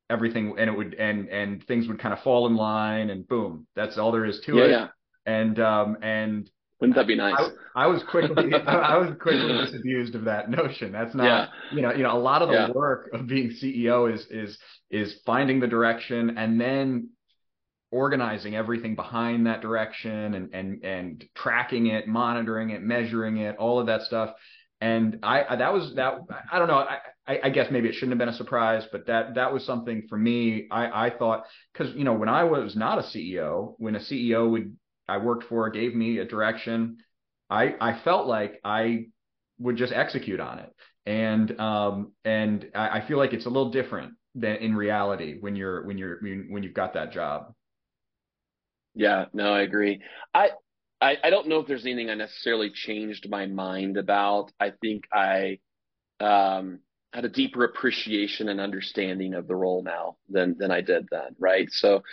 [0.10, 3.68] everything and it would and and things would kind of fall in line and boom,
[3.76, 4.70] that's all there is to yeah, it.
[4.70, 4.88] Yeah.
[5.26, 6.50] And um and
[6.82, 7.36] wouldn't that be nice?
[7.76, 10.92] I, I was quickly I was quickly disabused of that notion.
[10.92, 11.48] That's not yeah.
[11.76, 12.72] you know you know a lot of the yeah.
[12.72, 14.58] work of being CEO is is
[14.90, 17.10] is finding the direction and then
[17.92, 23.80] organizing everything behind that direction and and and tracking it, monitoring it, measuring it, all
[23.80, 24.32] of that stuff.
[24.82, 26.16] And I that was that
[26.52, 26.84] I don't know
[27.28, 30.08] I, I guess maybe it shouldn't have been a surprise, but that that was something
[30.10, 30.68] for me.
[30.72, 34.50] I I thought because you know when I was not a CEO, when a CEO
[34.50, 34.76] would
[35.12, 36.98] I worked for gave me a direction.
[37.50, 39.08] I I felt like I
[39.60, 40.74] would just execute on it,
[41.06, 45.56] and um and I, I feel like it's a little different than in reality when
[45.56, 47.54] you're when you're when you've got that job.
[48.94, 50.02] Yeah, no, I agree.
[50.34, 50.52] I
[51.00, 54.52] I, I don't know if there's anything I necessarily changed my mind about.
[54.60, 55.60] I think I
[56.20, 56.80] um,
[57.14, 61.36] had a deeper appreciation and understanding of the role now than than I did then,
[61.40, 61.70] right?
[61.72, 62.04] So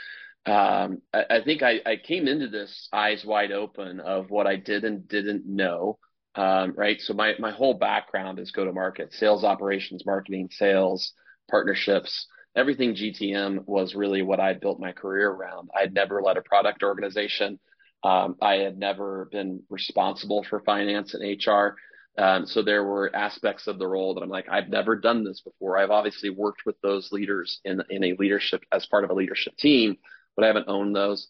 [0.49, 4.57] um, I, I, think I, I, came into this eyes wide open of what I
[4.57, 5.99] did and didn't know.
[6.35, 7.01] Um, right.
[7.01, 11.13] So my, my whole background is go to market, sales operations, marketing, sales,
[11.51, 12.27] partnerships,
[12.59, 15.71] everything GTM was really what I built my career around.
[15.77, 17.59] I'd never led a product organization.
[18.05, 21.77] Um, I had never been responsible for finance and HR.
[22.21, 25.41] Um, so there were aspects of the role that I'm like, I've never done this
[25.41, 25.79] before.
[25.79, 29.57] I've obviously worked with those leaders in, in a leadership as part of a leadership
[29.57, 29.97] team,
[30.39, 31.27] but I haven't owned those.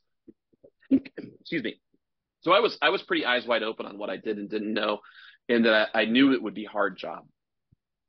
[0.91, 1.81] Excuse me.
[2.43, 4.75] So I was I was pretty eyes wide open on what I did and didn't
[4.75, 4.99] know,
[5.49, 7.25] and that I, I knew it would be hard job.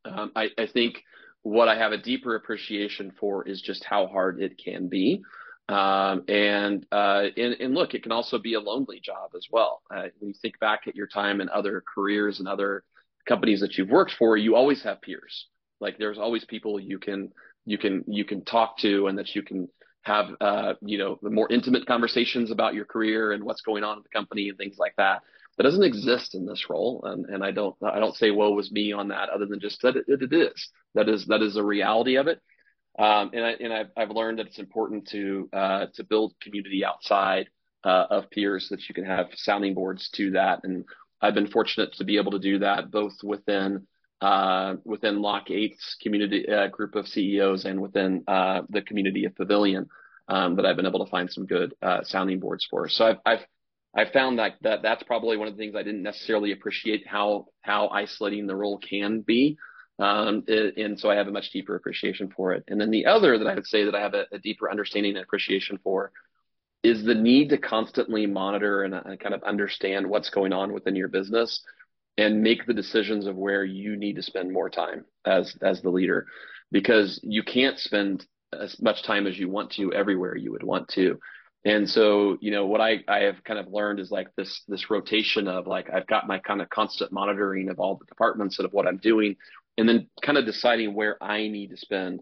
[0.04, 1.02] Um, I, I think
[1.42, 5.22] what I have a deeper appreciation for is just how hard it can be.
[5.70, 9.84] Um, and, uh, and, and look, it can also be a lonely job as well.
[9.94, 12.84] Uh, when you think back at your time in other careers and other
[13.28, 15.48] companies that you've worked for, you always have peers.
[15.80, 17.32] Like there's always people you can
[17.66, 19.70] you can you can talk to and that you can
[20.04, 23.98] have uh, you know the more intimate conversations about your career and what's going on
[23.98, 25.22] at the company and things like that.
[25.58, 28.72] That doesn't exist in this role, and, and I don't I don't say woe was
[28.72, 31.64] me on that, other than just that it, it is that is that is a
[31.64, 32.40] reality of it.
[32.98, 36.84] Um, and I, and I've, I've learned that it's important to uh, to build community
[36.86, 37.50] outside
[37.84, 40.62] uh, of peers that you can have sounding boards to that.
[40.64, 40.86] And
[41.22, 43.88] I've been fortunate to be able to do that both within
[44.22, 49.36] uh, within Lock Eight's community uh, group of CEOs and within uh, the community of
[49.36, 49.88] Pavilion
[50.28, 52.90] um, that I've been able to find some good uh, sounding boards for.
[52.90, 53.46] So I've, I've
[53.96, 57.48] I've found that, that that's probably one of the things I didn't necessarily appreciate how
[57.62, 59.58] how isolating the role can be.
[59.98, 62.64] Um, and so I have a much deeper appreciation for it.
[62.68, 65.16] And then the other that I would say that I have a, a deeper understanding
[65.16, 66.12] and appreciation for
[66.84, 70.96] is the need to constantly monitor and, and kind of understand what's going on within
[70.96, 71.62] your business
[72.20, 75.90] and make the decisions of where you need to spend more time as as the
[75.90, 76.28] leader
[76.72, 78.26] because you can't spend
[78.60, 81.18] as much time as you want to everywhere you would want to
[81.64, 84.90] and so you know what i i have kind of learned is like this this
[84.90, 88.66] rotation of like i've got my kind of constant monitoring of all the departments and
[88.66, 89.36] of what i'm doing
[89.78, 92.22] and then kind of deciding where i need to spend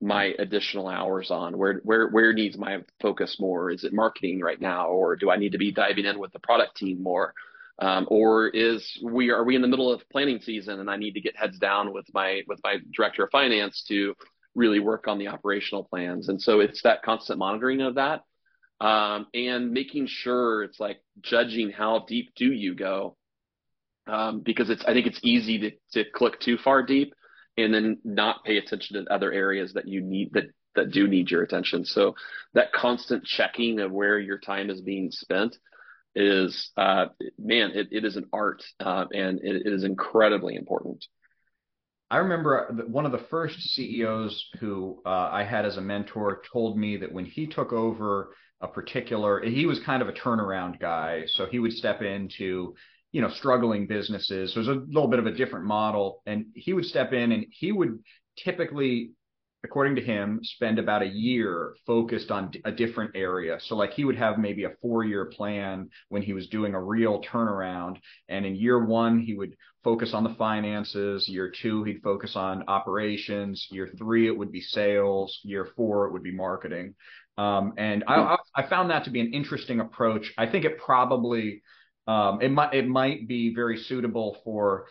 [0.00, 1.56] my additional hours on?
[1.56, 3.70] Where where where needs my focus more?
[3.70, 6.38] Is it marketing right now, or do I need to be diving in with the
[6.38, 7.32] product team more?
[7.78, 11.12] Um, or is we are we in the middle of planning season and I need
[11.12, 14.14] to get heads down with my with my director of finance to
[14.54, 16.28] really work on the operational plans?
[16.28, 18.22] And so it's that constant monitoring of that
[18.80, 23.16] um, and making sure it's like judging how deep do you go
[24.06, 27.14] um, because it's I think it's easy to to click too far deep
[27.56, 31.30] and then not pay attention to other areas that you need that that do need
[31.30, 31.84] your attention.
[31.84, 32.14] So
[32.54, 35.56] that constant checking of where your time is being spent
[36.16, 37.06] is uh,
[37.38, 41.04] man, it, it is an art uh, and it, it is incredibly important.
[42.10, 46.78] I remember one of the first CEOs who uh, I had as a mentor told
[46.78, 51.24] me that when he took over a particular, he was kind of a turnaround guy.
[51.26, 52.74] So he would step into
[53.16, 54.52] you know, struggling businesses.
[54.52, 56.22] So it was a little bit of a different model.
[56.26, 57.98] And he would step in and he would
[58.36, 59.12] typically,
[59.64, 63.58] according to him, spend about a year focused on a different area.
[63.60, 66.82] So like he would have maybe a four year plan when he was doing a
[66.82, 67.96] real turnaround.
[68.28, 71.28] And in year one, he would focus on the finances.
[71.28, 73.66] Year two, he'd focus on operations.
[73.70, 75.40] Year three, it would be sales.
[75.42, 76.94] Year four, it would be marketing.
[77.38, 80.32] Um, and I, I found that to be an interesting approach.
[80.38, 81.62] I think it probably
[82.06, 84.86] um, it might it might be very suitable for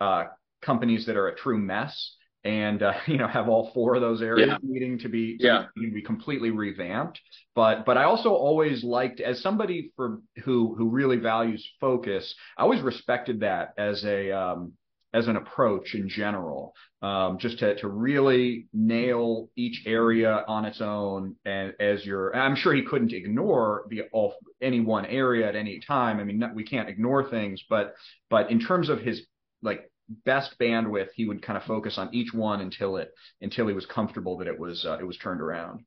[0.00, 0.24] uh,
[0.60, 4.22] companies that are a true mess and uh, you know have all four of those
[4.22, 4.58] areas yeah.
[4.62, 5.66] needing to be yeah.
[5.76, 7.20] to be completely revamped.
[7.54, 12.34] But but I also always liked as somebody for who who really values focus.
[12.56, 14.72] I always respected that as a um,
[15.14, 20.80] as an approach in general, um, just to, to really nail each area on its
[20.80, 21.34] own.
[21.46, 25.80] And as you're, I'm sure he couldn't ignore the all any one area at any
[25.80, 26.20] time.
[26.20, 27.94] I mean, we can't ignore things, but
[28.28, 29.22] but in terms of his
[29.62, 29.90] like
[30.24, 33.86] best bandwidth, he would kind of focus on each one until it until he was
[33.86, 35.84] comfortable that it was uh, it was turned around.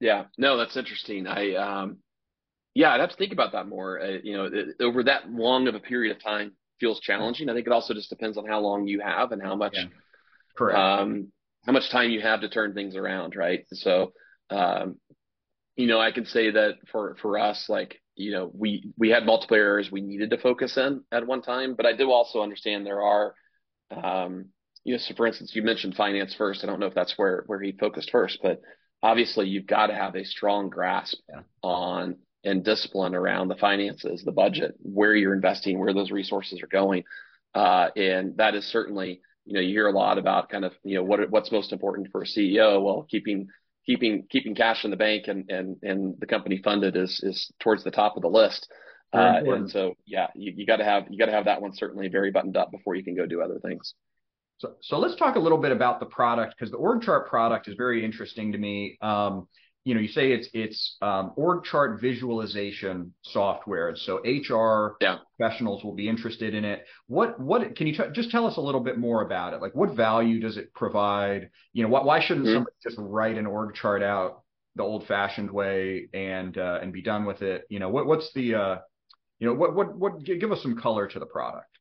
[0.00, 1.26] Yeah, no, that's interesting.
[1.26, 1.98] I um,
[2.74, 4.00] yeah, I'd have to think about that more.
[4.00, 7.48] Uh, you know, it, over that long of a period of time feels challenging.
[7.48, 9.86] I think it also just depends on how long you have and how much, yeah.
[10.56, 10.78] Correct.
[10.78, 11.32] Um,
[11.64, 13.64] how much time you have to turn things around, right?
[13.72, 14.12] So,
[14.50, 14.96] um,
[15.74, 19.26] you know, I can say that for for us, like you know, we we had
[19.26, 22.84] multiple areas we needed to focus in at one time, but I do also understand
[22.84, 23.34] there are,
[23.90, 24.46] um,
[24.84, 26.64] you know, so for instance, you mentioned finance first.
[26.64, 28.60] I don't know if that's where where he focused first, but
[29.02, 31.42] obviously you've got to have a strong grasp yeah.
[31.62, 36.68] on and discipline around the finances, the budget, where you're investing, where those resources are
[36.68, 37.04] going.
[37.54, 40.94] Uh, and that is certainly, you know, you hear a lot about kind of, you
[40.94, 42.82] know, what what's most important for a CEO.
[42.82, 43.48] Well, keeping
[43.86, 47.84] keeping keeping cash in the bank and and and the company funded is is towards
[47.84, 48.68] the top of the list.
[49.12, 51.72] Uh, and so, yeah, you, you got to have you got to have that one
[51.72, 53.94] certainly very buttoned up before you can go do other things.
[54.58, 57.68] So, so let's talk a little bit about the product because the org chart product
[57.68, 58.98] is very interesting to me.
[59.00, 59.48] Um,
[59.86, 63.94] you know, you say it's it's um, org chart visualization software.
[63.94, 65.18] So HR yeah.
[65.38, 66.84] professionals will be interested in it.
[67.06, 69.62] What what can you t- just tell us a little bit more about it?
[69.62, 71.50] Like, what value does it provide?
[71.72, 72.56] You know, why, why shouldn't mm-hmm.
[72.56, 74.42] somebody just write an org chart out
[74.74, 77.62] the old-fashioned way and uh, and be done with it?
[77.70, 78.78] You know, what what's the uh,
[79.38, 81.78] you know what what what give us some color to the product.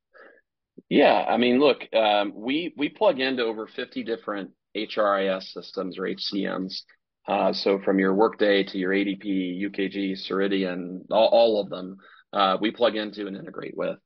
[0.89, 6.03] Yeah, I mean, look, um, we we plug into over 50 different HRIS systems or
[6.03, 6.81] HCMs.
[7.27, 11.97] Uh, so from your Workday to your ADP, UKG, Ceridian, all, all of them,
[12.33, 13.97] uh, we plug into and integrate with.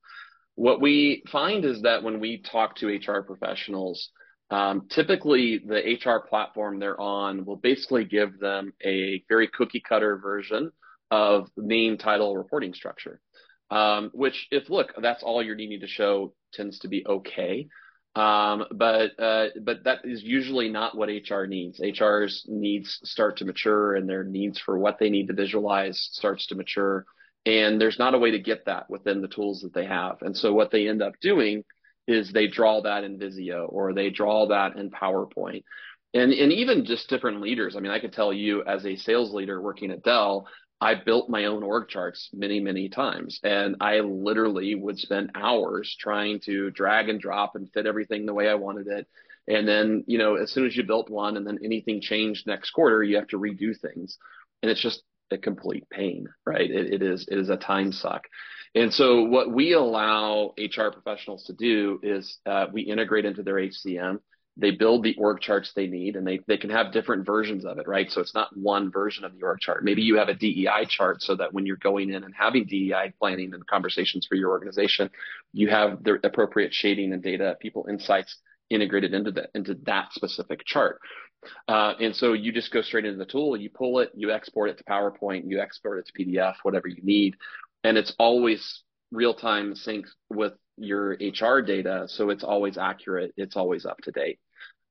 [0.56, 4.10] What we find is that when we talk to HR professionals,
[4.52, 10.18] Um, typically, the HR platform they're on will basically give them a very cookie cutter
[10.18, 10.72] version
[11.12, 13.22] of name, title, reporting structure.
[13.70, 17.68] Um, which, if look, that's all you're needing to show tends to be okay.
[18.20, 21.80] Um, but uh, but that is usually not what HR needs.
[21.80, 26.46] HR's needs start to mature, and their needs for what they need to visualize starts
[26.48, 27.06] to mature.
[27.46, 30.18] And there's not a way to get that within the tools that they have.
[30.22, 31.64] And so what they end up doing
[32.08, 35.64] is they draw that in Visio or they draw that in PowerPoint.
[36.14, 37.76] And, and even just different leaders.
[37.76, 40.48] I mean, I could tell you as a sales leader working at Dell,
[40.82, 43.40] I built my own org charts many, many times.
[43.44, 48.34] And I literally would spend hours trying to drag and drop and fit everything the
[48.34, 49.08] way I wanted it.
[49.48, 52.72] And then, you know, as soon as you built one and then anything changed next
[52.72, 54.18] quarter, you have to redo things.
[54.62, 56.70] And it's just a complete pain, right?
[56.70, 58.28] it, it is, it is a time suck.
[58.76, 63.56] And so what we allow HR professionals to do is uh, we integrate into their
[63.56, 64.20] HCM.
[64.58, 67.78] They build the org charts they need and they, they can have different versions of
[67.78, 68.12] it, right?
[68.12, 69.84] So it's not one version of the org chart.
[69.84, 73.14] Maybe you have a DEI chart so that when you're going in and having DEI
[73.20, 75.10] planning and conversations for your organization,
[75.54, 78.38] you have the appropriate shading and data, people insights
[78.70, 81.00] integrated into that, into that specific chart.
[81.68, 84.70] Uh, and so you just go straight into the tool, you pull it, you export
[84.70, 87.36] it to PowerPoint, you export it to PDF, whatever you need
[87.84, 92.06] and it's always real time sync with your HR data.
[92.08, 93.34] So it's always accurate.
[93.38, 94.40] It's always up to date.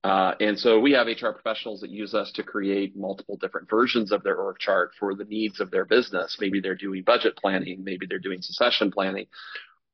[0.04, 4.12] Uh, and so we have HR professionals that use us to create multiple different versions
[4.12, 6.36] of their org chart for the needs of their business.
[6.40, 7.82] Maybe they're doing budget planning.
[7.82, 9.26] Maybe they're doing succession planning.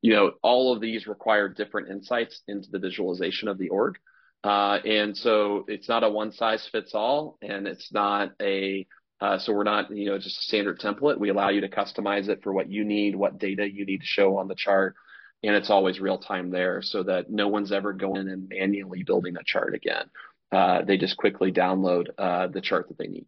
[0.01, 3.97] You know, all of these require different insights into the visualization of the org.
[4.43, 8.85] Uh, and so it's not a one size fits all, and it's not a
[9.25, 11.17] uh, so we're not, you know, just a standard template.
[11.17, 14.05] We allow you to customize it for what you need, what data you need to
[14.05, 14.95] show on the chart,
[15.43, 19.35] and it's always real time there, so that no one's ever going and manually building
[19.37, 20.05] a chart again.
[20.51, 23.25] Uh, they just quickly download uh, the chart that they need.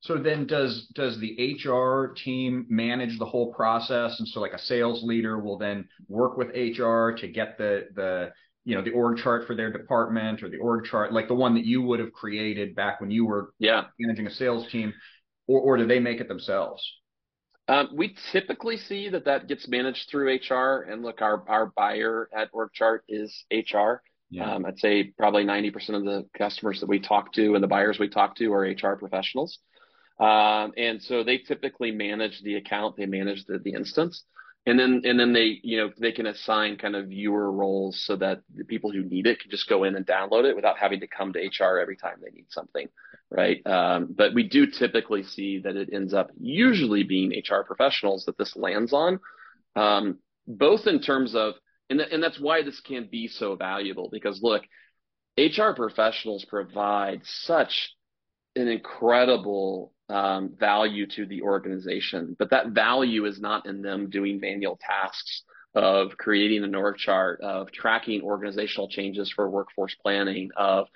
[0.00, 4.18] So then, does does the HR team manage the whole process?
[4.18, 8.32] And so, like a sales leader will then work with HR to get the the
[8.64, 11.54] you know the org chart for their department or the org chart like the one
[11.54, 13.84] that you would have created back when you were yeah.
[13.98, 14.92] managing a sales team
[15.46, 16.82] or, or do they make it themselves?
[17.66, 22.28] Um, we typically see that that gets managed through hr and look our our buyer
[22.36, 24.54] at org chart is hr yeah.
[24.54, 27.98] um, i'd say probably 90% of the customers that we talk to and the buyers
[27.98, 29.58] we talk to are hr professionals.
[30.20, 34.24] Um, and so they typically manage the account they manage the, the instance
[34.66, 38.16] and then and then they you know they can assign kind of viewer roles so
[38.16, 41.00] that the people who need it can just go in and download it without having
[41.00, 42.88] to come to HR every time they need something,
[43.30, 43.64] right?
[43.66, 48.38] Um, but we do typically see that it ends up usually being HR professionals that
[48.38, 49.20] this lands on,
[49.76, 51.54] um, both in terms of
[51.90, 54.62] and th- and that's why this can be so valuable because look,
[55.36, 57.94] HR professionals provide such
[58.56, 64.40] an incredible um, value to the organization, but that value is not in them doing
[64.40, 65.42] manual tasks
[65.74, 70.86] of creating an org chart, of tracking organizational changes for workforce planning, of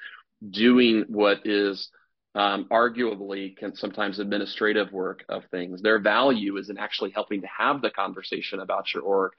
[0.50, 1.90] doing what is
[2.34, 5.82] um, arguably can sometimes administrative work of things.
[5.82, 9.32] Their value is in actually helping to have the conversation about your org,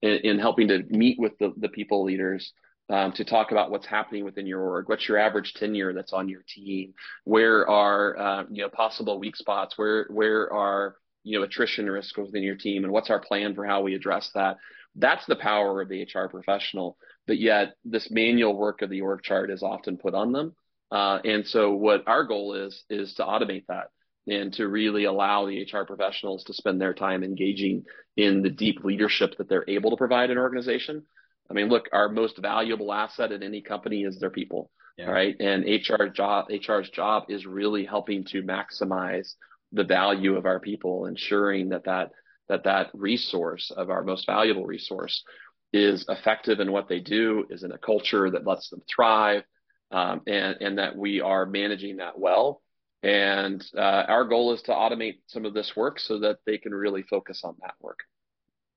[0.00, 2.52] in, in helping to meet with the, the people leaders
[2.88, 4.88] um, to talk about what's happening within your org.
[4.88, 6.94] What's your average tenure that's on your team?
[7.24, 9.76] Where are uh, you know possible weak spots?
[9.76, 12.84] Where where are you know attrition risks within your team?
[12.84, 14.56] And what's our plan for how we address that?
[14.94, 16.96] That's the power of the HR professional.
[17.26, 20.54] But yet, this manual work of the org chart is often put on them.
[20.90, 23.88] Uh, and so, what our goal is is to automate that
[24.28, 27.84] and to really allow the HR professionals to spend their time engaging
[28.16, 31.04] in the deep leadership that they're able to provide an organization
[31.50, 35.06] I mean, look, our most valuable asset in any company is their people, yeah.
[35.06, 35.36] right?
[35.40, 39.34] And HR job, HR's job is really helping to maximize
[39.72, 42.10] the value of our people, ensuring that that
[42.48, 45.24] that that resource of our most valuable resource
[45.72, 49.42] is effective in what they do, is in a culture that lets them thrive,
[49.90, 52.62] um, and and that we are managing that well.
[53.02, 56.74] And uh, our goal is to automate some of this work so that they can
[56.74, 58.00] really focus on that work.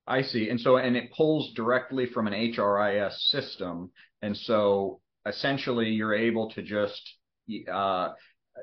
[0.06, 0.48] I see.
[0.48, 3.90] And so, and it pulls directly from an HRIS system.
[4.22, 7.00] And so essentially you're able to just
[7.72, 8.10] uh,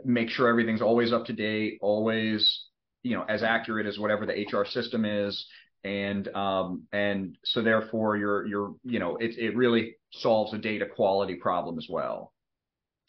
[0.03, 2.65] make sure everything's always up to date, always,
[3.03, 5.45] you know, as accurate as whatever the HR system is.
[5.83, 10.85] And, um, and so therefore you're, you're, you know, it, it really solves a data
[10.85, 12.33] quality problem as well.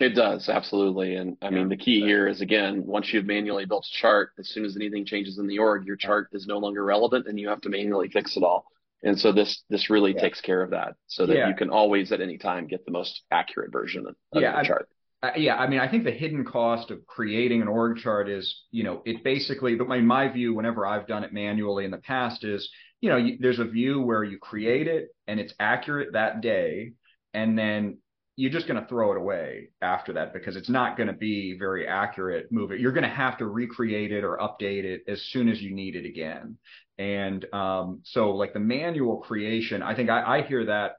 [0.01, 1.16] It does, absolutely.
[1.16, 4.49] And I mean, the key here is again, once you've manually built a chart, as
[4.49, 7.49] soon as anything changes in the org, your chart is no longer relevant and you
[7.49, 8.66] have to manually fix it all.
[9.03, 10.20] And so this this really Yeah.
[10.20, 11.49] takes care of that, so that Yeah.
[11.49, 14.64] you can always at any time get the most accurate version of, Yeah, your I,
[14.64, 14.88] chart.
[15.20, 18.66] Uh, yeah, I mean, I think the hidden cost of creating an org chart is,
[18.70, 21.99] you know, it basically, but my, my view, whenever I've done it manually in the
[21.99, 22.70] past, is,
[23.01, 26.92] you know, you, there's a view where you create it and it's accurate that day,
[27.34, 27.99] and then
[28.39, 31.59] you're just going to throw it away after that because it's not going to be
[31.59, 35.20] very accurate move it you're going to have to recreate it or update it as
[35.32, 36.57] soon as you need it again.
[36.99, 40.93] And um, so like the manual creation i think I, I hear that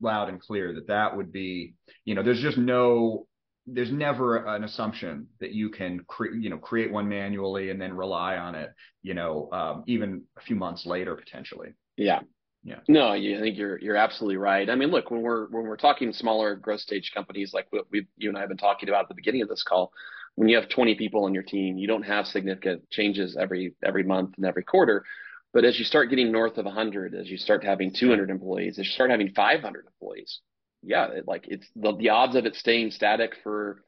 [0.00, 1.74] loud and clear that that would be
[2.04, 3.26] you know there's just no
[3.66, 7.94] there's never an assumption that you can create you know create one manually and then
[7.94, 8.70] rely on it
[9.02, 11.70] you know um, even a few months later potentially.
[11.96, 12.20] Yeah.
[12.64, 12.78] Yeah.
[12.88, 14.68] No, you, I think you're you're absolutely right.
[14.70, 18.06] I mean, look, when we're when we're talking smaller growth stage companies like what we
[18.16, 19.92] you and I have been talking about at the beginning of this call,
[20.36, 24.02] when you have 20 people on your team, you don't have significant changes every every
[24.02, 25.04] month and every quarter.
[25.52, 28.86] But as you start getting north of 100, as you start having 200 employees, as
[28.86, 30.40] you start having 500 employees,
[30.82, 33.82] yeah, it, like it's the the odds of it staying static for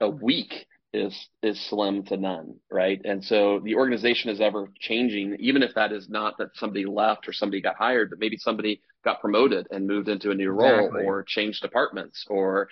[0.00, 3.00] a week is is slim to none, right?
[3.04, 7.28] And so the organization is ever changing, even if that is not that somebody left
[7.28, 10.86] or somebody got hired, but maybe somebody got promoted and moved into a new role
[10.86, 11.04] Exactly.
[11.04, 12.68] or changed departments or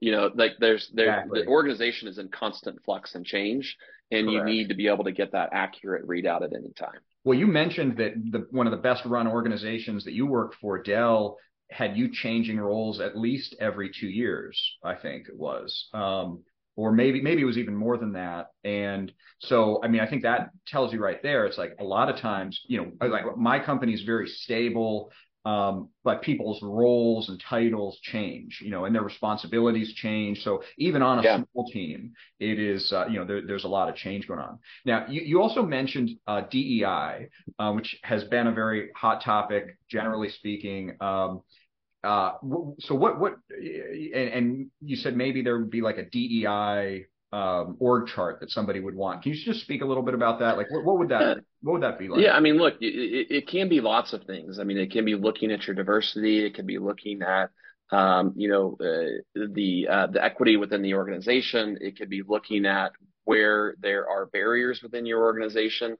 [0.00, 1.42] you know, like there's there Exactly.
[1.42, 3.76] the organization is in constant flux and change,
[4.10, 6.98] and you need to be able to get that accurate readout at any time.
[7.22, 10.82] Well, you mentioned that the, one of the best run organizations that you worked for,
[10.82, 11.36] Dell,
[11.70, 15.88] had you changing roles at least every two years, I think it was.
[15.92, 16.44] Um,
[16.76, 18.48] or maybe maybe it was even more than that.
[18.64, 21.46] And so, I mean, I think that tells you right there.
[21.46, 25.10] It's like a lot of times, you know, like my company is very stable,
[25.46, 30.42] um, but people's roles and titles change, you know, and their responsibilities change.
[30.42, 31.28] So even on a Yeah.
[31.28, 34.58] small team, it is, uh, you know, there, there's a lot of change going on.
[34.84, 39.78] Now, you, you also mentioned uh, DEI, uh, which has been a very hot topic,
[39.88, 40.96] generally speaking.
[41.00, 41.40] Um,
[42.02, 42.32] uh,
[42.78, 47.76] so what, what, and, and you said maybe there would be like a DEI um,
[47.78, 49.22] org chart that somebody would want.
[49.22, 50.56] Can you just speak a little bit about that?
[50.56, 52.20] Like, what, what would that, what would that be like?
[52.22, 54.58] Yeah, I mean, look, it, it, it can be lots of things.
[54.58, 56.44] I mean, it can be looking at your diversity.
[56.44, 57.50] It can be looking at,
[57.92, 61.78] um, you know, uh, the uh, the equity within the organization.
[61.80, 62.92] It could be looking at
[63.24, 65.96] where there are barriers within your organization.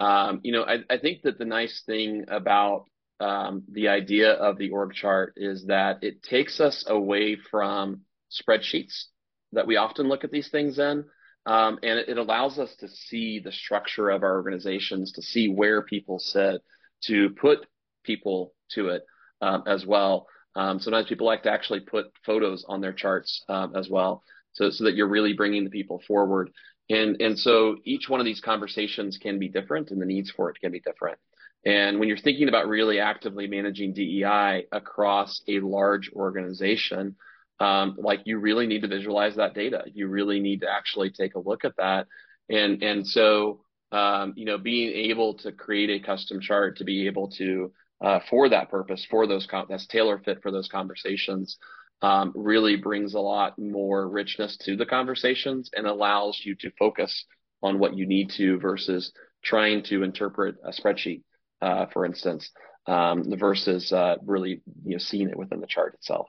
[0.00, 2.84] Um, you know, I, I think that the nice thing about
[3.20, 9.06] um, the idea of the org chart is that it takes us away from spreadsheets
[9.52, 11.04] that we often look at these things in.
[11.46, 15.80] Um, and it, allows us to see the structure of our organizations, to see where
[15.80, 16.62] people sit,
[17.04, 17.66] to put
[18.04, 19.02] people to it
[19.40, 20.26] um, as well.
[20.56, 24.68] Um, sometimes people like to actually put photos on their charts um, as well, so
[24.70, 26.50] so that you're really bringing the people forward.
[26.90, 30.50] And and so each one of these conversations can be different, and the needs for
[30.50, 31.18] it can be different.
[31.64, 37.16] And when you're thinking about really actively managing DEI across a large organization,
[37.60, 39.84] um, like you really need to visualize that data.
[39.92, 42.06] You really need to actually take a look at that.
[42.48, 47.06] And, and so, um, you know, being able to create a custom chart to be
[47.06, 51.58] able to, uh, for that purpose, for those, com- that's tailor fit for those conversations,
[52.02, 57.24] um, really brings a lot more richness to the conversations and allows you to focus
[57.62, 61.22] on what you need to versus trying to interpret a spreadsheet,
[61.62, 62.50] uh, for instance,
[62.86, 66.28] um, versus, uh, really, you know, seeing it within the chart itself.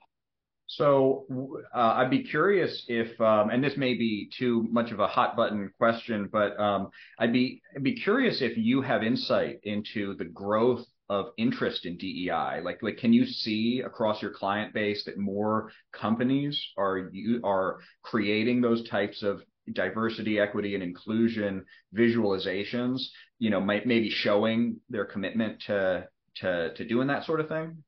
[0.67, 1.25] So
[1.73, 5.35] uh, I'd be curious if, um, and this may be too much of a hot
[5.35, 10.25] button question, but um, I'd be I'd be curious if you have insight into the
[10.25, 12.61] growth of interest in DEI.
[12.63, 17.79] Like, like, can you see across your client base that more companies are you are
[18.03, 19.41] creating those types of
[19.73, 21.65] diversity, equity, and inclusion
[21.95, 23.01] visualizations?
[23.39, 27.83] You know, might maybe showing their commitment to to to doing that sort of thing.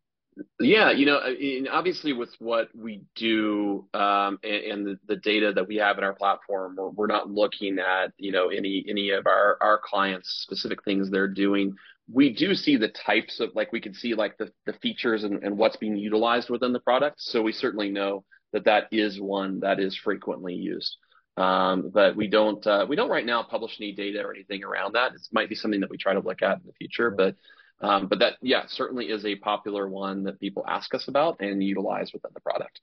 [0.59, 1.19] Yeah, you know,
[1.71, 6.03] obviously with what we do um, and, and the, the data that we have in
[6.03, 10.29] our platform, we're, we're not looking at you know any any of our our clients
[10.41, 11.75] specific things they're doing.
[12.11, 15.43] We do see the types of like we can see like the the features and,
[15.43, 17.17] and what's being utilized within the product.
[17.19, 18.23] So we certainly know
[18.53, 20.97] that that is one that is frequently used.
[21.38, 24.93] Um, but we don't uh, we don't right now publish any data or anything around
[24.93, 25.13] that.
[25.13, 27.36] It might be something that we try to look at in the future, but
[27.82, 31.63] um, but that, yeah, certainly is a popular one that people ask us about and
[31.63, 32.79] utilize within the product.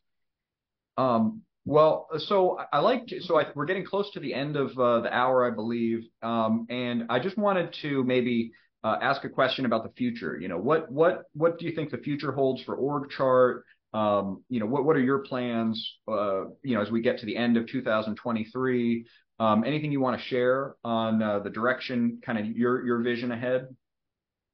[0.96, 4.76] Um, well, so I like to, so I, we're getting close to the end of
[4.78, 9.28] uh, the hour, I believe, um, and I just wanted to maybe uh, ask a
[9.28, 10.38] question about the future.
[10.40, 13.64] You know, what what what do you think the future holds for org chart?
[13.94, 15.96] Um, you know, what are your plans?
[16.06, 19.06] Uh, you know, as we get to the end of 2023,
[19.40, 23.32] um, anything you want to share on uh, the direction, kind of your your vision
[23.32, 23.68] ahead?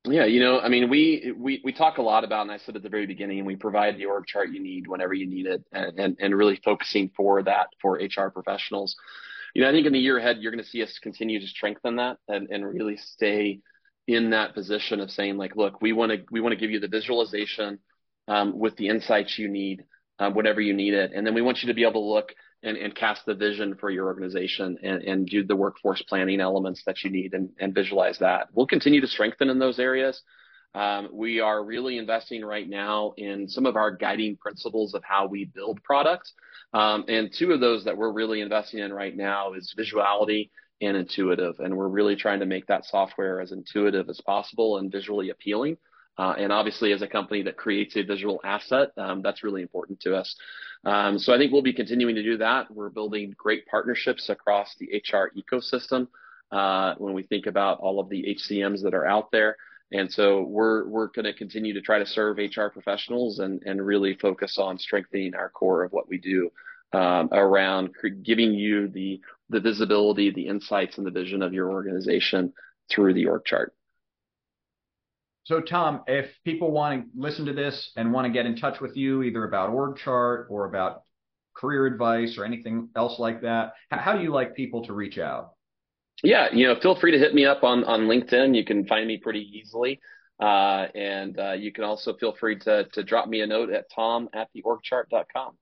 [0.06, 2.76] Yeah, you know, I mean, we we we talk a lot about, and I said
[2.76, 5.64] at the very beginning, we provide the org chart you need whenever you need it,
[5.72, 8.94] and and, and really focusing for that for HR professionals.
[9.54, 11.46] You know, I think in the year ahead, you're going to see us continue to
[11.46, 13.60] strengthen that and and really stay
[14.06, 16.80] in that position of saying like, look, we want to we want to give you
[16.80, 17.78] the visualization
[18.28, 19.84] um, with the insights you need
[20.18, 22.32] um, whenever you need it, and then we want you to be able to look
[22.62, 26.82] and, and cast the vision for your organization and, and do the workforce planning elements
[26.86, 28.48] that you need and, and visualize that.
[28.52, 30.22] We'll continue to strengthen in those areas.
[30.74, 35.26] Um, we are really investing right now in some of our guiding principles of how
[35.26, 36.32] we build products.
[36.72, 40.50] Um, and two of those that we're really investing in right now is visuality
[40.80, 41.60] and intuitive.
[41.60, 45.76] And we're really trying to make that software as intuitive as possible and visually appealing.
[46.16, 50.00] Uh, and obviously, as a company that creates a visual asset, um, that's really important
[50.00, 50.34] to us.
[50.84, 52.70] Um, so I think we'll be continuing to do that.
[52.70, 56.08] We're building great partnerships across the HR ecosystem
[56.52, 59.56] uh, when we think about all of the HCMs that are out there.
[59.92, 63.84] And so we're we're going to continue to try to serve HR professionals and and
[63.84, 66.50] really focus on strengthening our core of what we do
[66.92, 67.90] um, around
[68.22, 72.52] giving you the the visibility, the insights, and the vision of your organization
[72.90, 73.74] through the org chart.
[75.44, 78.80] So, Tom, if people want to listen to this and want to get in touch
[78.80, 81.02] with you, either about org chart or about
[81.54, 85.52] career advice or anything else like that, how do you like people to reach out?
[86.22, 88.56] Yeah, you know, feel free to hit me up on on LinkedIn.
[88.56, 90.00] You can find me pretty easily,
[90.40, 93.90] uh, and uh, you can also feel free to to drop me a note at
[93.94, 95.58] tom at theorgchart.com.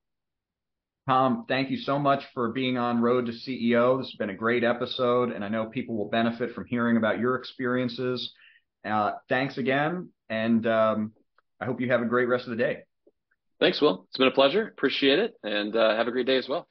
[1.08, 3.98] Tom, thank you so much for being on Road to CEO.
[3.98, 7.18] This has been a great episode, and I know people will benefit from hearing about
[7.18, 8.32] your experiences
[8.84, 11.12] uh, thanks again, and um,
[11.60, 12.84] I hope you have a great rest of the day.
[13.60, 14.06] Thanks, Will.
[14.08, 14.68] It's been a pleasure.
[14.68, 16.66] Appreciate it, and uh, have a great day as well.